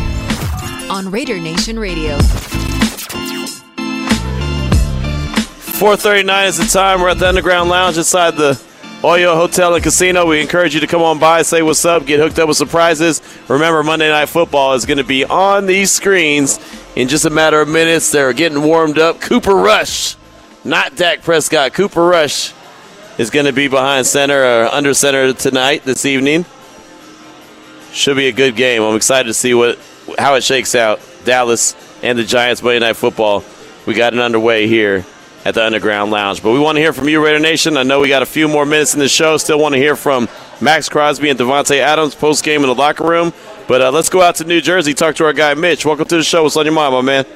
[0.90, 2.18] on Raider Nation Radio.
[5.78, 7.00] 439 is the time.
[7.00, 8.60] We're at the Underground Lounge inside the
[9.02, 10.26] Oyo Hotel and Casino.
[10.26, 13.22] We encourage you to come on by, say what's up, get hooked up with surprises.
[13.46, 16.58] Remember, Monday Night Football is going to be on these screens
[16.96, 18.10] in just a matter of minutes.
[18.10, 19.20] They're getting warmed up.
[19.20, 20.16] Cooper Rush,
[20.64, 21.72] not Dak Prescott.
[21.72, 22.52] Cooper Rush
[23.16, 26.46] is going to be behind center or under center tonight, this evening.
[27.92, 28.82] Should be a good game.
[28.82, 29.78] I'm excited to see what
[30.18, 31.00] how it shakes out.
[31.24, 33.44] Dallas and the Giants Monday Night Football.
[33.86, 35.04] We got it underway here
[35.44, 36.42] at the Underground Lounge.
[36.42, 37.76] But we want to hear from you, Raider Nation.
[37.76, 39.36] I know we got a few more minutes in the show.
[39.36, 40.28] Still want to hear from
[40.60, 43.32] Maxx Crosby and Davante Adams post game in the locker room.
[43.68, 44.94] But uh, let's go out to New Jersey.
[44.94, 45.84] Talk to our guy Mitch.
[45.84, 46.44] Welcome to the show.
[46.44, 47.26] What's on your mind, my man?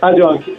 [0.00, 0.58] How's you doing?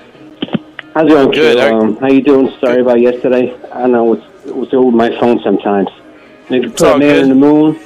[0.94, 1.60] How's it going, Good.
[1.60, 2.56] Um, how you doing?
[2.62, 3.54] Sorry about yesterday.
[3.74, 5.90] I know what's what's with my phone sometimes.
[6.50, 7.24] You can put a man good.
[7.24, 7.80] in the moon.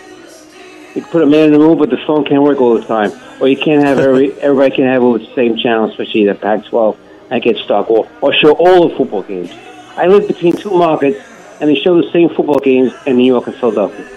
[0.95, 2.85] You can put a man in the moon, but the phone can't work all the
[2.85, 3.11] time.
[3.39, 6.97] Or you can't have every everybody can have the same channel, especially the Pac-12.
[7.31, 7.89] I get stuck.
[7.89, 9.51] Or or show all the football games.
[9.95, 11.19] I live between two markets,
[11.59, 14.07] and they show the same football games in New York and Philadelphia.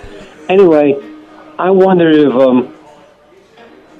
[0.48, 0.96] Anyway,
[1.58, 2.74] I wonder if um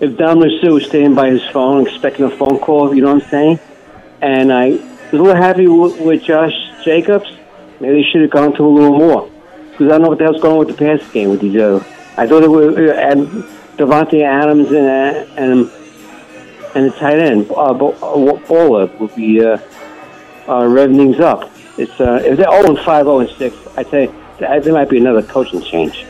[0.00, 2.94] if Don Sue was standing by his phone expecting a phone call.
[2.94, 3.60] You know what I'm saying?
[4.22, 6.54] and I was a little happy with, with Josh
[6.84, 7.30] Jacobs.
[7.80, 9.28] Maybe they should have gone to a little more
[9.72, 11.56] because I don't know what the hell's going on with the pass game with these.
[11.56, 11.84] Uh,
[12.16, 13.26] I thought it was uh, and
[13.76, 15.70] Davante Adams and uh, and
[16.74, 19.58] and the tight end uh, Bo- uh, would be uh,
[20.46, 21.50] uh, revving things up.
[21.78, 24.98] It's uh, if they're 0 and 5, 0 and 6, I'd say there might be
[24.98, 26.04] another coaching change.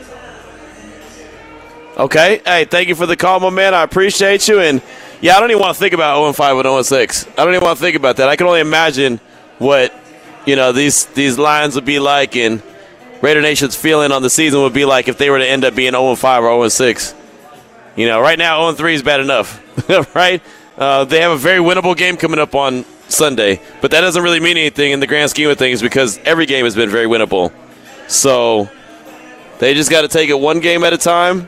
[1.97, 2.41] Okay.
[2.43, 3.73] Hey, thank you for the call, my man.
[3.73, 4.59] I appreciate you.
[4.59, 4.81] And
[5.21, 7.27] yeah, I don't even want to think about 0 5 and 0 6.
[7.27, 8.29] I don't even want to think about that.
[8.29, 9.19] I can only imagine
[9.59, 9.93] what
[10.45, 12.61] you know these these lines would be like, and
[13.23, 15.73] Raider Nation's feeling on the season would be like if they were to end up
[15.73, 17.15] being 0 5 or 0 6.
[17.95, 19.61] You know, right now 0 3 is bad enough,
[20.15, 20.41] right?
[20.77, 24.41] Uh, they have a very winnable game coming up on Sunday, but that doesn't really
[24.41, 27.53] mean anything in the grand scheme of things because every game has been very winnable.
[28.09, 28.69] So
[29.59, 31.47] they just got to take it one game at a time.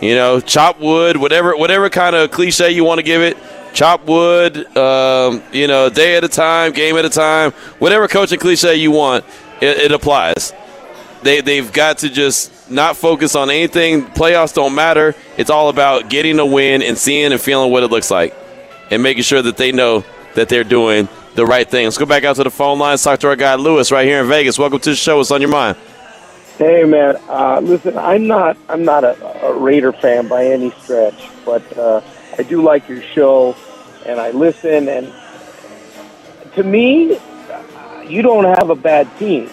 [0.00, 3.36] You know, chop wood, whatever, whatever kind of cliche you want to give it.
[3.72, 8.38] Chop wood, um, you know, day at a time, game at a time, whatever coaching
[8.38, 9.24] cliche you want,
[9.62, 10.52] it, it applies.
[11.22, 14.02] They they've got to just not focus on anything.
[14.02, 15.14] Playoffs don't matter.
[15.36, 18.34] It's all about getting a win and seeing and feeling what it looks like,
[18.90, 21.84] and making sure that they know that they're doing the right thing.
[21.84, 23.02] Let's go back out to the phone lines.
[23.02, 24.58] Talk to our guy Lewis right here in Vegas.
[24.58, 25.18] Welcome to the show.
[25.18, 25.76] What's on your mind?
[26.58, 31.28] Hey man, uh, listen, I'm not I'm not a, a Raider fan by any stretch,
[31.44, 32.00] but uh,
[32.36, 33.56] I do like your show,
[34.06, 34.88] and I listen.
[34.88, 35.12] And
[36.54, 37.18] to me,
[38.12, 39.48] you don't have a bad team.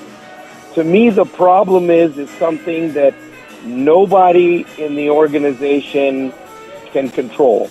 [0.74, 3.16] To me, the problem is is something that
[3.64, 6.34] nobody in the organization
[6.92, 7.68] can control.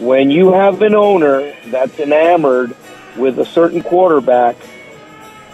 [0.00, 2.74] When you have an owner that's enamored
[3.16, 4.56] with a certain quarterback,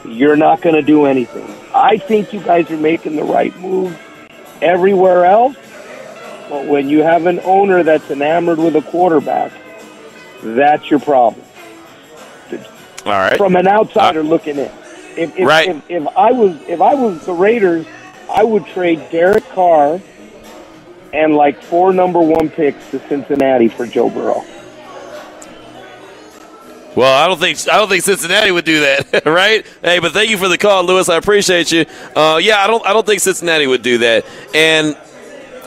[0.07, 1.46] you're not going to do anything.
[1.74, 3.98] I think you guys are making the right move
[4.62, 5.57] everywhere else,
[6.48, 9.53] but when you have an owner that's enamored with a quarterback,
[10.42, 11.44] that's your problem.
[13.07, 13.37] All right.
[13.37, 14.71] From an outsider looking in,
[15.17, 15.69] if if, Right.
[15.69, 17.87] if if I was if I was the Raiders,
[18.31, 20.01] I would trade Derek Carr
[21.12, 24.43] and like four number one picks to Cincinnati for Joe Burrow.
[26.97, 29.67] Well, I don't think I don't think Cincinnati would do that, right?
[29.83, 31.09] Hey, but thank you for the call, Lewis.
[31.09, 31.85] I appreciate you.
[32.14, 34.97] Uh, yeah, I don't I don't think Cincinnati would do that, and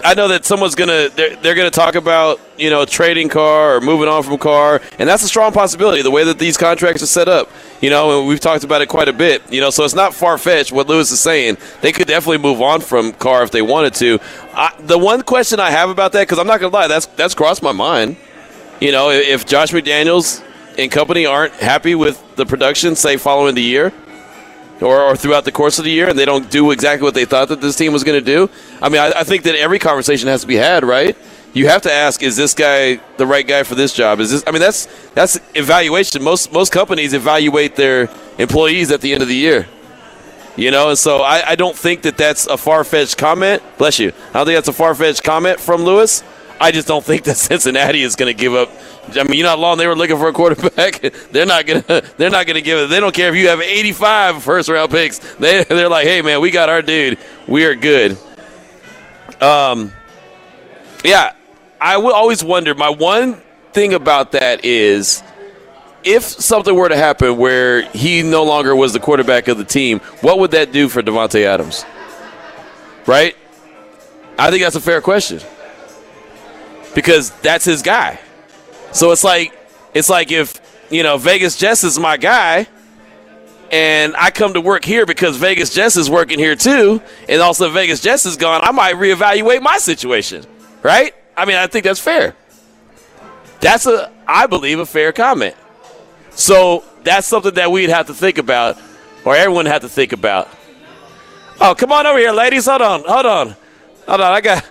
[0.04, 3.82] I know that someone's gonna they're, they're gonna talk about you know trading Carr or
[3.82, 6.02] moving on from Carr, and that's a strong possibility.
[6.02, 7.50] The way that these contracts are set up,
[7.82, 9.42] you know, and we've talked about it quite a bit.
[9.52, 11.58] You know, so it's not far fetched what Lewis is saying.
[11.82, 14.20] They could definitely move on from Carr if they wanted to.
[14.54, 17.36] I, the one question I have about that, because I'm not gonna lie, that's that's
[17.36, 18.18] crossed my mind.
[18.80, 20.44] You know, if Josh McDaniels
[20.78, 23.92] and company aren't happy with the production, say following the year,
[24.82, 27.26] or, or throughout the course of the year, and they don't do exactly what they
[27.26, 28.50] thought that this team was going to do,
[28.82, 31.18] I mean, I, I think that every conversation has to be had, right?
[31.54, 34.20] You have to ask: Is this guy the right guy for this job?
[34.20, 34.44] Is this?
[34.46, 36.22] I mean, that's that's evaluation.
[36.22, 39.68] Most most companies evaluate their employees at the end of the year.
[40.56, 43.62] You know, and so I, I don't think that that's a far fetched comment.
[43.78, 44.12] Bless you.
[44.30, 46.24] I don't think that's a far fetched comment from Lewis.
[46.60, 48.70] I just don't think that Cincinnati is going to give up.
[49.16, 51.02] I mean, you know how long they were looking for a quarterback.
[51.32, 52.04] they're not going to.
[52.18, 52.90] They're not to give it.
[52.90, 55.20] They don't care if you have 85 first round picks.
[55.36, 57.18] They they're like, hey man, we got our dude.
[57.48, 58.18] We are good.
[59.42, 59.92] Um,
[61.04, 61.34] yeah,
[61.80, 62.74] I will always wonder.
[62.74, 63.42] My one
[63.72, 65.22] thing about that is
[66.04, 70.00] if something were to happen where he no longer was the quarterback of the team,
[70.22, 71.86] what would that do for Davante Adams?
[73.06, 73.36] Right?
[74.40, 75.42] I think that's a fair question
[76.98, 78.20] because that's his guy.
[78.92, 79.56] So it's like
[79.94, 82.68] it's like if you know Vegas Jess is my guy,
[83.72, 87.70] and I come to work here because Vegas Jess is working here too, and also
[87.70, 88.62] Vegas Jess is gone.
[88.64, 90.44] I might reevaluate my situation,
[90.82, 91.14] right?
[91.38, 92.36] I mean, I think that's fair.
[93.60, 95.54] That's a, I believe, a fair comment.
[96.32, 98.82] So that's something that we'd have to think about,
[99.24, 100.50] or everyone have to think about.
[101.62, 102.66] Oh, come on over here, ladies.
[102.66, 103.56] Hold on, hold on,
[104.08, 104.34] hold on.
[104.34, 104.66] I got,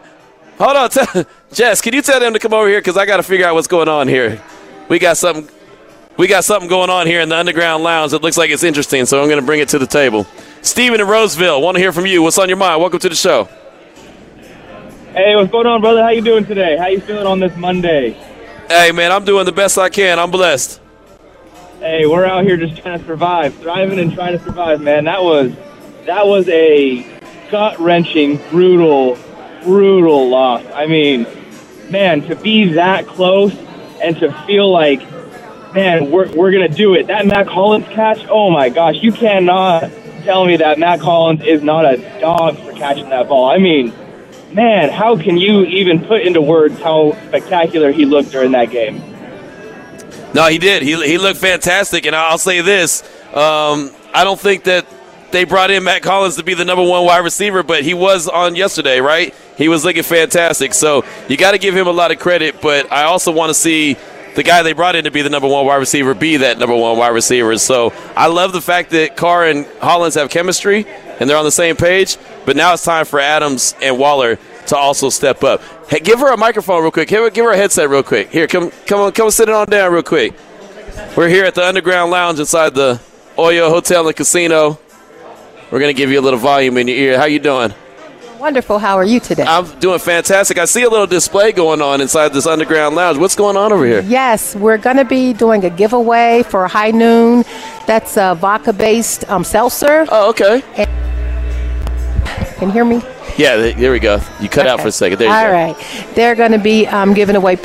[0.59, 1.27] hold on.
[1.53, 3.55] Jess, can you tell them to come over here because I got to figure out
[3.55, 4.43] what's going on here.
[4.89, 5.49] We got something,
[6.17, 9.07] we got something going on here in the underground lounge that looks like it's interesting.
[9.07, 10.27] So I'm going to bring it to the table.
[10.63, 12.23] Steven in Roseville, want to hear from you.
[12.23, 12.81] What's on your mind?
[12.81, 13.49] Welcome to the show.
[15.13, 16.03] Hey, what's going on, brother?
[16.03, 16.77] How you doing today?
[16.77, 18.11] How you feeling on this Monday?
[18.69, 20.19] Hey, man, I'm doing the best I can.
[20.19, 20.81] I'm blessed.
[21.79, 25.05] Hey, we're out here just trying to survive, thriving and trying to survive, man.
[25.05, 25.55] That was
[26.05, 29.17] that was a gut wrenching, brutal,
[29.67, 30.65] brutal loss.
[30.73, 31.27] I mean,
[31.91, 33.55] man, to be that close
[34.03, 35.01] and to feel like,
[35.75, 37.09] man, we're we're gonna do it.
[37.09, 39.91] That Mack Hollins catch, oh my gosh, you cannot
[40.23, 43.51] tell me that Mack Hollins is not a dog for catching that ball.
[43.51, 43.93] I mean,
[44.53, 49.03] man, how can you even put into words how spectacular he looked during that game?
[50.33, 50.83] No, he did.
[50.83, 53.03] He, he looked fantastic, and I'll say this:
[53.35, 54.87] um, I don't think that
[55.33, 58.29] they brought in Mack Hollins to be the number one wide receiver, but he was
[58.29, 59.35] on yesterday, right?
[59.57, 60.75] He was looking fantastic.
[60.75, 63.55] So you got to give him a lot of credit, but I also want to
[63.55, 63.97] see
[64.35, 66.77] the guy they brought in to be the number one wide receiver be that number
[66.77, 67.57] one wide receiver.
[67.57, 70.87] So I love the fact that Carr and Hollins have chemistry
[71.19, 72.19] and they're on the same page.
[72.45, 75.63] But now it's time for Adams and Waller to also step up.
[75.89, 77.09] Hey, give her a microphone real quick.
[77.09, 78.31] Give her, a headset real quick.
[78.31, 80.35] Here, come, come on, come sit it on down real quick.
[81.17, 83.01] We're here at the Underground Lounge inside the
[83.39, 84.79] Oyo Hotel and Casino.
[85.71, 87.19] We're gonna give you a little volume in your ear.
[87.19, 87.75] How you doing?
[88.39, 88.79] Wonderful.
[88.79, 89.45] How are you today?
[89.45, 90.59] I'm doing fantastic.
[90.59, 93.19] I see a little display going on inside this underground lounge.
[93.19, 94.03] What's going on over here?
[94.03, 97.45] Yes, we're going to be doing a giveaway for High Noon.
[97.87, 100.07] That's a vodka based um, seltzer.
[100.11, 100.63] Oh, okay.
[100.77, 100.89] And
[102.57, 103.03] can you hear me?
[103.39, 104.21] Yeah, there we go.
[104.41, 104.69] You cut okay.
[104.69, 105.19] out for a second.
[105.19, 105.47] There you All go.
[105.47, 106.15] All right.
[106.15, 107.57] They're going to be um, giving away.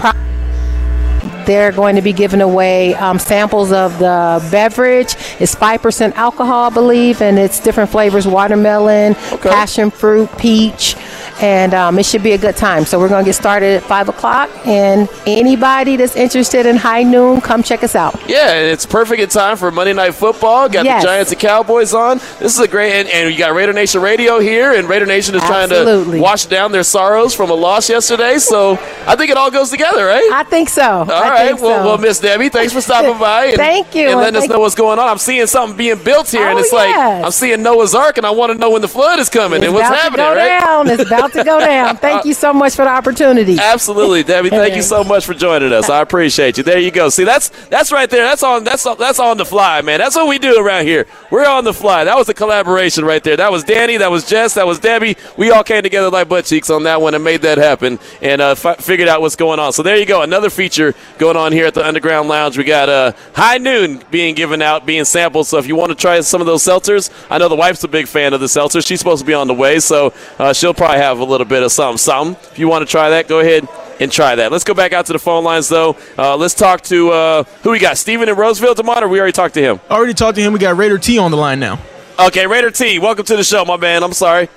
[1.45, 5.15] They're going to be giving away um, samples of the beverage.
[5.39, 9.49] It's 5% alcohol, I believe, and it's different flavors watermelon, okay.
[9.49, 10.95] passion fruit, peach,
[11.41, 12.85] and um, it should be a good time.
[12.85, 17.03] So we're going to get started at 5 o'clock, and anybody that's interested in high
[17.03, 18.15] noon, come check us out.
[18.27, 20.69] Yeah, and it's perfect in time for Monday Night Football.
[20.69, 21.01] Got yes.
[21.01, 22.17] the Giants and Cowboys on.
[22.39, 25.35] This is a great, and, and you got Raider Nation Radio here, and Raider Nation
[25.35, 26.03] is Absolutely.
[26.03, 28.37] trying to wash down their sorrows from a loss yesterday.
[28.37, 28.73] So
[29.05, 30.29] I think it all goes together, right?
[30.33, 30.81] I think so.
[30.83, 31.53] All I right.
[31.53, 31.85] Well, so.
[31.85, 33.41] well, Miss Debbie, thanks for stopping by.
[33.51, 34.07] And, Thank you.
[34.07, 35.07] And letting us know what's going on.
[35.07, 36.95] I'm seeing something being built here, oh, and it's yes.
[36.95, 39.57] like I'm seeing Noah's Ark, and I want to know when the flood is coming
[39.57, 40.25] it's and what's happening.
[40.25, 40.59] Right?
[40.59, 40.89] down.
[40.89, 41.97] It's about to go down.
[41.97, 43.57] Thank you so much for the opportunity.
[43.59, 44.49] Absolutely, Debbie.
[44.49, 45.89] Thank you so much for joining us.
[45.89, 46.63] I appreciate you.
[46.63, 47.09] There you go.
[47.09, 48.23] See, that's that's right there.
[48.23, 49.99] That's on that's that's on the fly, man.
[49.99, 51.05] That's what we do around here.
[51.29, 52.03] We're on the fly.
[52.03, 53.37] That was a collaboration right there.
[53.37, 53.97] That was Danny.
[53.97, 54.55] That was Jess.
[54.55, 55.15] That was Debbie.
[55.37, 58.41] We all came together like butt cheeks on that one and made that happen and
[58.41, 59.73] uh, f- figured out what's going on.
[59.73, 60.21] So there you go.
[60.21, 62.57] Another feature going on here at the Underground Lounge.
[62.57, 65.47] We got uh, High Noon being given out, being sampled.
[65.47, 67.87] So if you want to try some of those seltzers, I know the wife's a
[67.87, 68.85] big fan of the seltzers.
[68.85, 71.63] She's supposed to be on the way, so uh, she'll probably have a little bit
[71.63, 72.51] of something, something.
[72.51, 73.67] If you want to try that, go ahead
[73.99, 74.51] and try that.
[74.51, 75.95] Let's go back out to the phone lines, though.
[76.17, 77.97] Uh, let's talk to uh, who we got.
[77.97, 79.79] Steven in Roseville, Demond, or we already talked to him?
[79.89, 80.53] Already talked to him.
[80.53, 81.79] We got Raider T on the line now.
[82.19, 84.03] Okay, Raider T, welcome to the show, my man.
[84.03, 84.49] I'm sorry.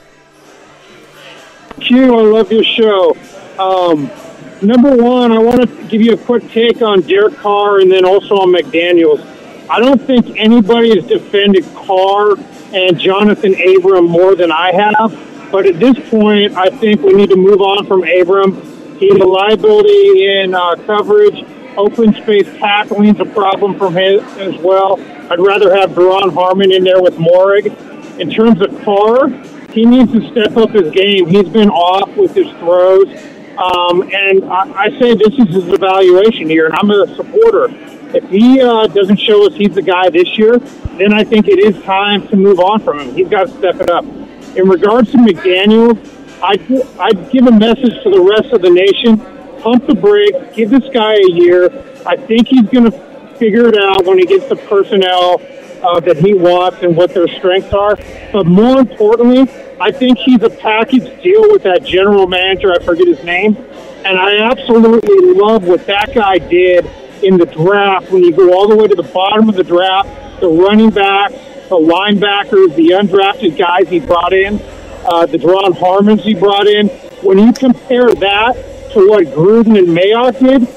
[1.80, 3.16] Q, I love your show.
[3.58, 4.10] Um,
[4.62, 8.04] number one, I want to give you a quick take on Derek Carr and then
[8.04, 9.20] also on McDaniels.
[9.68, 12.34] I don't think anybody has defended Carr
[12.72, 15.33] and Jonathan Abram more than I have.
[15.50, 18.54] But at this point, I think we need to move on from Abram.
[18.98, 21.44] He's a liability in uh, coverage.
[21.76, 25.00] Open space tackling is a problem for him as well.
[25.30, 28.20] I'd rather have Duron Harmon in there with Moehrig.
[28.20, 29.28] In terms of Carr,
[29.72, 31.26] he needs to step up his game.
[31.26, 33.08] He's been off with his throws.
[33.58, 37.68] Um, and I, I say this is his evaluation here, and I'm a supporter.
[38.14, 41.58] If he uh, doesn't show us he's the guy this year, then I think it
[41.58, 43.14] is time to move on from him.
[43.14, 44.04] He's got to step it up.
[44.56, 45.98] In regards to McDaniel,
[46.42, 46.60] I'd,
[46.98, 50.86] I'd give a message to the rest of the nation pump the brakes, give this
[50.92, 51.70] guy a year.
[52.06, 55.40] I think he's going to figure it out when he gets the personnel
[55.82, 57.96] uh, that he wants and what their strengths are.
[58.30, 62.72] But more importantly, I think he's a package deal with that general manager.
[62.72, 63.56] I forget his name.
[64.04, 66.84] And I absolutely love what that guy did
[67.22, 70.40] in the draft when you go all the way to the bottom of the draft,
[70.42, 71.34] the running backs,
[71.68, 74.60] the linebackers, the undrafted guys he brought in,
[75.06, 76.88] uh, the Duron Harmons he brought in.
[77.22, 78.52] When you compare that
[78.92, 80.68] to what Gruden and Mayock did,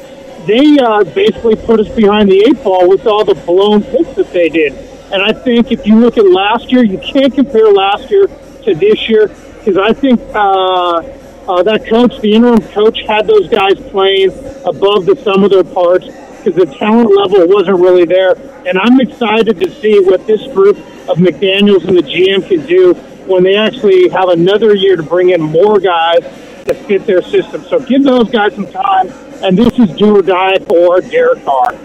[0.47, 4.31] they uh, basically put us behind the eight ball with all the blown picks that
[4.31, 4.73] they did.
[5.11, 8.27] And I think if you look at last year, you can't compare last year
[8.63, 11.03] to this year because I think uh,
[11.47, 14.31] uh, that coach, the interim coach, had those guys playing
[14.65, 16.07] above the sum of their parts
[16.43, 18.33] because the talent level wasn't really there.
[18.65, 20.77] And I'm excited to see what this group
[21.09, 22.93] of McDaniels and the GM can do
[23.27, 26.21] when they actually have another year to bring in more guys
[26.65, 27.63] to fit their system.
[27.63, 29.09] So give those guys some time,
[29.43, 31.75] and this is do or die for Derek Carr.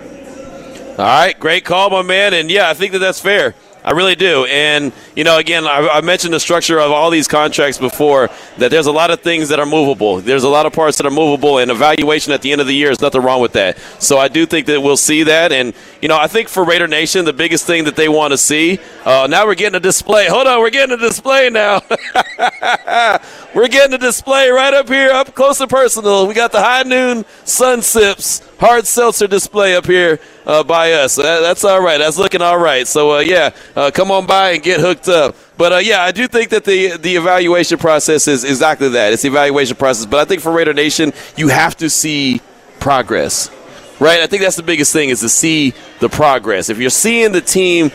[0.92, 2.34] All right, great call, my man.
[2.34, 3.54] And yeah, I think that that's fair.
[3.84, 4.44] I really do.
[4.44, 8.70] And, you know, again, I, I, mentioned the structure of all these contracts before that
[8.70, 10.20] there's a lot of things that are movable.
[10.20, 12.74] There's a lot of parts that are movable, and evaluation at the end of the
[12.74, 13.78] year is nothing wrong with that.
[13.98, 15.50] So I do think that we'll see that.
[15.50, 18.38] And, you know, I think for Raider Nation, the biggest thing that they want to
[18.38, 20.28] see, uh, now we're getting a display.
[20.28, 21.80] Hold on, we're getting a display now.
[23.54, 26.28] we're getting a display right up here, up close and personal.
[26.28, 31.16] We got the high noon sun sips hard seltzer display up here uh, by us.
[31.16, 31.98] That, that's all right.
[31.98, 32.86] That's looking all right.
[32.86, 35.34] So, uh, yeah, uh, come on by and get hooked up.
[35.58, 39.12] But, uh, yeah, I do think that the, the evaluation process is exactly that.
[39.12, 40.06] It's the evaluation process.
[40.06, 42.40] But I think for Raider Nation, you have to see
[42.78, 43.50] progress,
[43.98, 44.20] right?
[44.20, 46.68] I think that's the biggest thing is to see the progress.
[46.68, 47.90] If you're seeing the team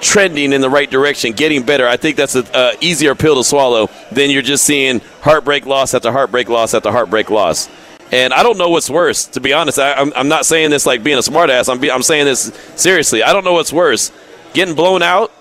[0.00, 3.90] trending in the right direction, getting better, I think that's an easier pill to swallow
[4.12, 7.68] than you're just seeing heartbreak loss after heartbreak loss after heartbreak loss.
[8.12, 9.78] And I don't know what's worse, to be honest.
[9.78, 11.68] I, am not saying this like being a smartass.
[11.68, 13.22] I'm, be, I'm saying this seriously.
[13.22, 14.12] I don't know what's worse
[14.52, 15.32] getting blown out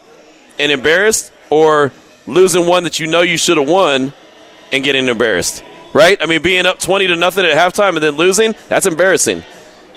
[0.59, 1.91] and embarrassed or
[2.25, 4.11] losing one that you know you should have won
[4.71, 5.63] and getting embarrassed.
[5.93, 6.17] Right?
[6.21, 9.43] I mean, being up 20 to nothing at halftime and then losing, that's embarrassing.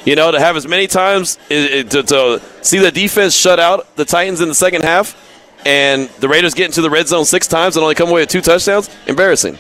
[0.04, 4.04] You know, to have as many times to, to see the defense shut out the
[4.04, 5.16] Titans in the second half
[5.64, 8.28] and the Raiders get into the red zone six times and only come away with
[8.28, 9.58] two touchdowns, embarrassing.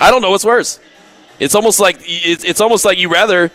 [0.00, 0.78] I don't know what's worse.
[1.40, 3.50] It's almost like it's it's almost like you rather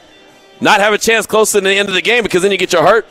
[0.59, 2.73] not have a chance close to the end of the game because then you get
[2.73, 3.05] your heart,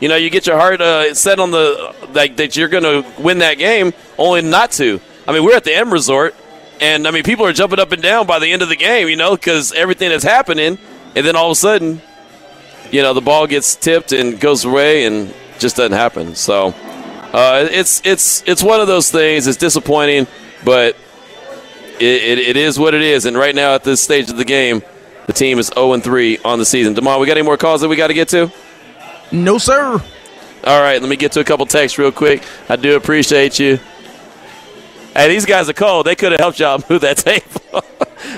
[0.00, 3.22] you know, you get your heart uh, set on the like that you're going to
[3.22, 5.00] win that game, only not to.
[5.28, 6.34] I mean, we're at the M Resort,
[6.80, 9.08] and I mean, people are jumping up and down by the end of the game,
[9.08, 10.78] you know, because everything is happening,
[11.14, 12.02] and then all of a sudden,
[12.90, 16.34] you know, the ball gets tipped and goes away, and just doesn't happen.
[16.34, 16.74] So,
[17.32, 19.46] uh, it's it's it's one of those things.
[19.46, 20.26] It's disappointing,
[20.64, 20.96] but
[22.02, 23.26] it, it, is what it is.
[23.26, 24.82] And right now, at this stage of the game,
[25.26, 26.94] the team is 0 3 on the season.
[26.94, 28.50] Demond, we got any more calls that we got to get to?
[29.32, 30.02] No, sir.
[30.64, 32.42] All right, let me get to a couple texts real quick.
[32.68, 33.78] I do appreciate you.
[35.14, 36.06] Hey, these guys are cold.
[36.06, 37.82] They could have helped y'all move that table.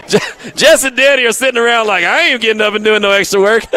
[0.55, 3.41] Jess and Danny are sitting around like, I ain't getting up and doing no extra
[3.41, 3.65] work.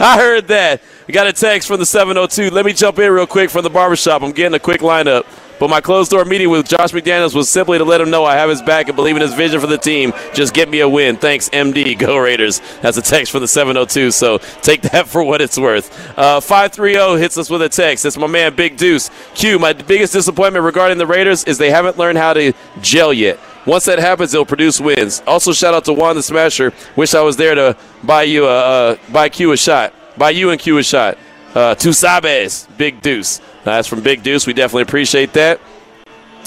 [0.00, 0.82] I heard that.
[1.06, 2.50] We got a text from the 702.
[2.50, 4.22] Let me jump in real quick from the barbershop.
[4.22, 5.26] I'm getting a quick lineup.
[5.58, 8.34] But my closed door meeting with Josh McDaniels was simply to let him know I
[8.34, 10.12] have his back and believe in his vision for the team.
[10.32, 11.16] Just get me a win.
[11.16, 11.98] Thanks, MD.
[11.98, 12.60] Go Raiders.
[12.82, 16.18] That's a text from the 702, so take that for what it's worth.
[16.18, 18.04] Uh, 530 hits us with a text.
[18.04, 19.10] It's my man, Big Deuce.
[19.34, 23.38] Q, my biggest disappointment regarding the Raiders is they haven't learned how to gel yet.
[23.66, 25.22] Once that happens, they'll produce wins.
[25.26, 26.72] Also, shout out to Juan the Smasher.
[26.96, 29.94] Wish I was there to buy you a uh, buy Q a shot.
[30.18, 31.16] Buy you and Q a shot.
[31.54, 33.40] Uh, Sabes, Big Deuce.
[33.62, 34.46] That's from Big Deuce.
[34.46, 35.60] We definitely appreciate that.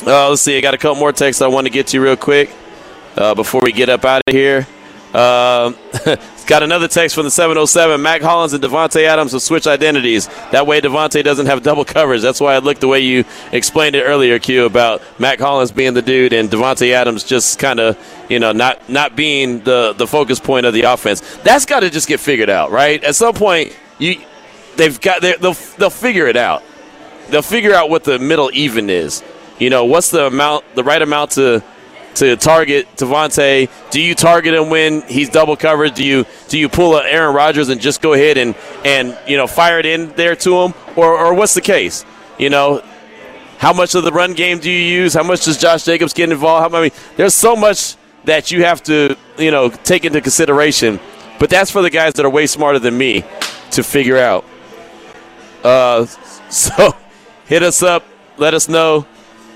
[0.05, 0.58] Uh, let's see.
[0.58, 2.49] I got a couple more texts I want to get to real quick
[3.16, 4.68] uh, before we get up out of here.
[5.14, 5.72] Uh,
[6.47, 8.01] got another text from the 707.
[8.01, 10.28] Mack Hollins and Davante Adams will switch identities.
[10.51, 12.22] That way, Davante doesn't have double coverage.
[12.22, 15.93] That's why I looked the way you explained it earlier, Q, about Mack Hollins being
[15.93, 17.97] the dude and Davante Adams just kind of,
[18.30, 21.22] you know, not not being the the focus point of the offense.
[21.38, 23.03] That's got to just get figured out, right?
[23.03, 24.22] At some point, you
[24.78, 26.63] they've got they'll they'll figure it out
[27.30, 29.23] they'll figure out what the middle even is.
[29.59, 31.63] You know, what's the amount, the right amount to
[32.15, 33.69] to target Davante?
[33.91, 35.93] Do you target him when he's double covered?
[35.93, 38.55] Do you do you pull a Aaron Rodgers and just go ahead and
[38.86, 42.05] and you know fire it in there to him, or or what's the case?
[42.38, 42.84] You know,
[43.57, 45.13] how much of the run game do you use?
[45.13, 46.71] How much does Josh Jacobs get involved?
[46.71, 50.99] How, I mean, there's so much that you have to you know take into consideration.
[51.39, 53.23] But that's for the guys that are way smarter than me
[53.71, 54.43] to figure out.
[55.64, 56.05] Uh,
[56.49, 56.95] so
[57.45, 58.05] hit us up.
[58.38, 59.05] Let us know.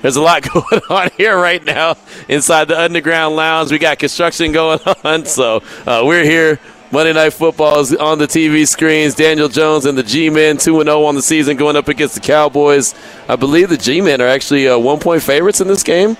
[0.01, 1.95] There's a lot going on here right now
[2.27, 3.71] inside the underground lounge.
[3.71, 6.59] We got construction going on, so uh, we're here.
[6.91, 9.15] Monday Night Football is on the TV screens.
[9.15, 12.93] Daniel Jones and the G-Men, 2 0 on the season, going up against the Cowboys.
[13.29, 16.17] I believe the G-Men are actually uh, one point favorites in this game.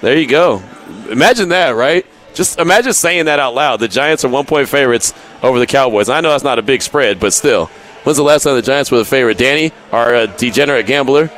[0.00, 0.60] There you go.
[1.08, 2.04] Imagine that, right?
[2.34, 3.76] Just imagine saying that out loud.
[3.78, 6.08] The Giants are one point favorites over the Cowboys.
[6.08, 7.70] I know that's not a big spread, but still.
[8.04, 9.38] When's the last time the Giants were the favorite?
[9.38, 11.30] Danny, our uh, degenerate gambler.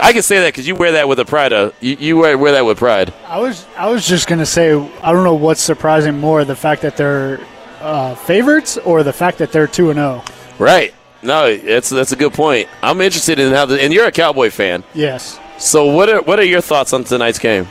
[0.00, 1.52] I can say that because you wear that with a pride.
[1.52, 3.12] Uh, you, you wear, wear that with pride.
[3.26, 4.72] I was I was just gonna say
[5.02, 7.40] I don't know what's surprising more the fact that they're
[7.80, 10.22] uh, favorites or the fact that they're two and zero.
[10.26, 10.34] Oh.
[10.58, 10.94] Right.
[11.22, 12.68] No, that's that's a good point.
[12.82, 14.82] I'm interested in how the and you're a Cowboy fan.
[14.94, 15.38] Yes.
[15.58, 17.68] So what are what are your thoughts on tonight's game?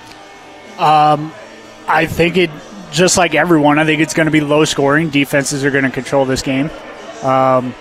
[0.78, 1.34] Um,
[1.88, 2.50] I think it
[2.92, 3.78] just like everyone.
[3.80, 5.10] I think it's going to be low scoring.
[5.10, 6.70] Defenses are going to control this game.
[7.24, 7.76] Um,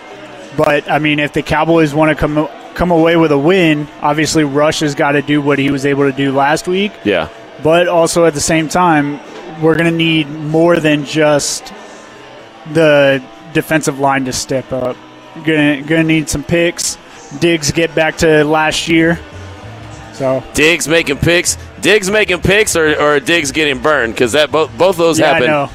[0.61, 4.45] but I mean, if the Cowboys want to come come away with a win, obviously
[4.45, 6.93] Rush has got to do what he was able to do last week.
[7.03, 7.31] Yeah.
[7.63, 9.21] But also at the same time,
[9.63, 11.73] we're going to need more than just
[12.75, 14.99] the defensive line to step up.
[15.47, 16.99] Gonna gonna need some picks.
[17.39, 19.19] Diggs get back to last year.
[20.13, 21.57] So Diggs making picks.
[21.81, 25.51] Diggs making picks, or, or Diggs getting burned because that both both those yeah, happen.
[25.51, 25.71] I know.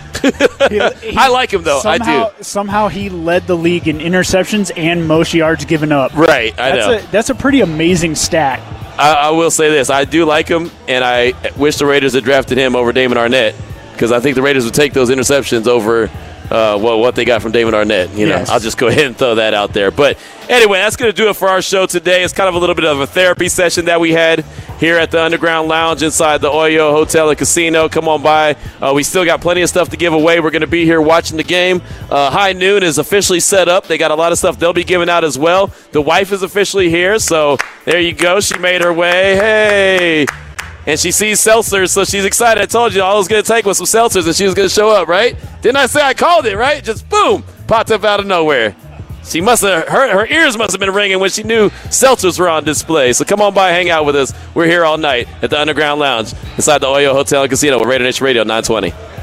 [1.17, 1.79] I like him though.
[1.79, 2.43] I somehow, do.
[2.43, 6.13] Somehow he led the league in interceptions and most yards given up.
[6.13, 7.07] Right, I that's know.
[7.07, 8.59] A, that's a pretty amazing stat.
[8.97, 12.23] I, I will say this: I do like him, and I wish the Raiders had
[12.23, 13.55] drafted him over Damon Arnette
[13.91, 16.09] because I think the Raiders would take those interceptions over
[16.51, 18.15] uh, well, what they got from Damon Arnette.
[18.17, 18.49] You know, Yes.
[18.49, 19.91] I'll just go ahead and throw that out there.
[19.91, 20.17] But
[20.49, 22.23] anyway, that's going to do it for our show today.
[22.23, 24.45] It's kind of a little bit of a therapy session that we had
[24.79, 27.87] here at the Underground Lounge inside the Oyo Hotel and Casino.
[27.89, 28.55] Come on by.
[28.81, 30.39] Uh, we still got plenty of stuff to give away.
[30.39, 31.81] We're going to be here watching the game.
[32.09, 33.87] Uh, High Noon is officially set up.
[33.87, 35.71] They got a lot of stuff they'll be giving out as well.
[35.91, 38.39] The wife is officially here, so there you go.
[38.39, 39.35] She made her way.
[39.35, 40.44] Hey.
[40.87, 42.61] And she sees seltzers, so she's excited.
[42.61, 44.53] I told you all I was going to take was some seltzers, and she was
[44.53, 45.35] going to show up, right?
[45.61, 46.83] Didn't I say I called it, right?
[46.83, 48.75] Just boom, popped up out of nowhere.
[49.23, 52.47] She must have her her ears must have been ringing when she knew seltzers were
[52.47, 53.11] on display.
[53.13, 54.31] So come on by, hang out with us.
[54.53, 57.87] We're here all night at the Underground Lounge inside the Oyo Hotel and Casino with
[57.87, 59.14] Raider Nation Radio 920.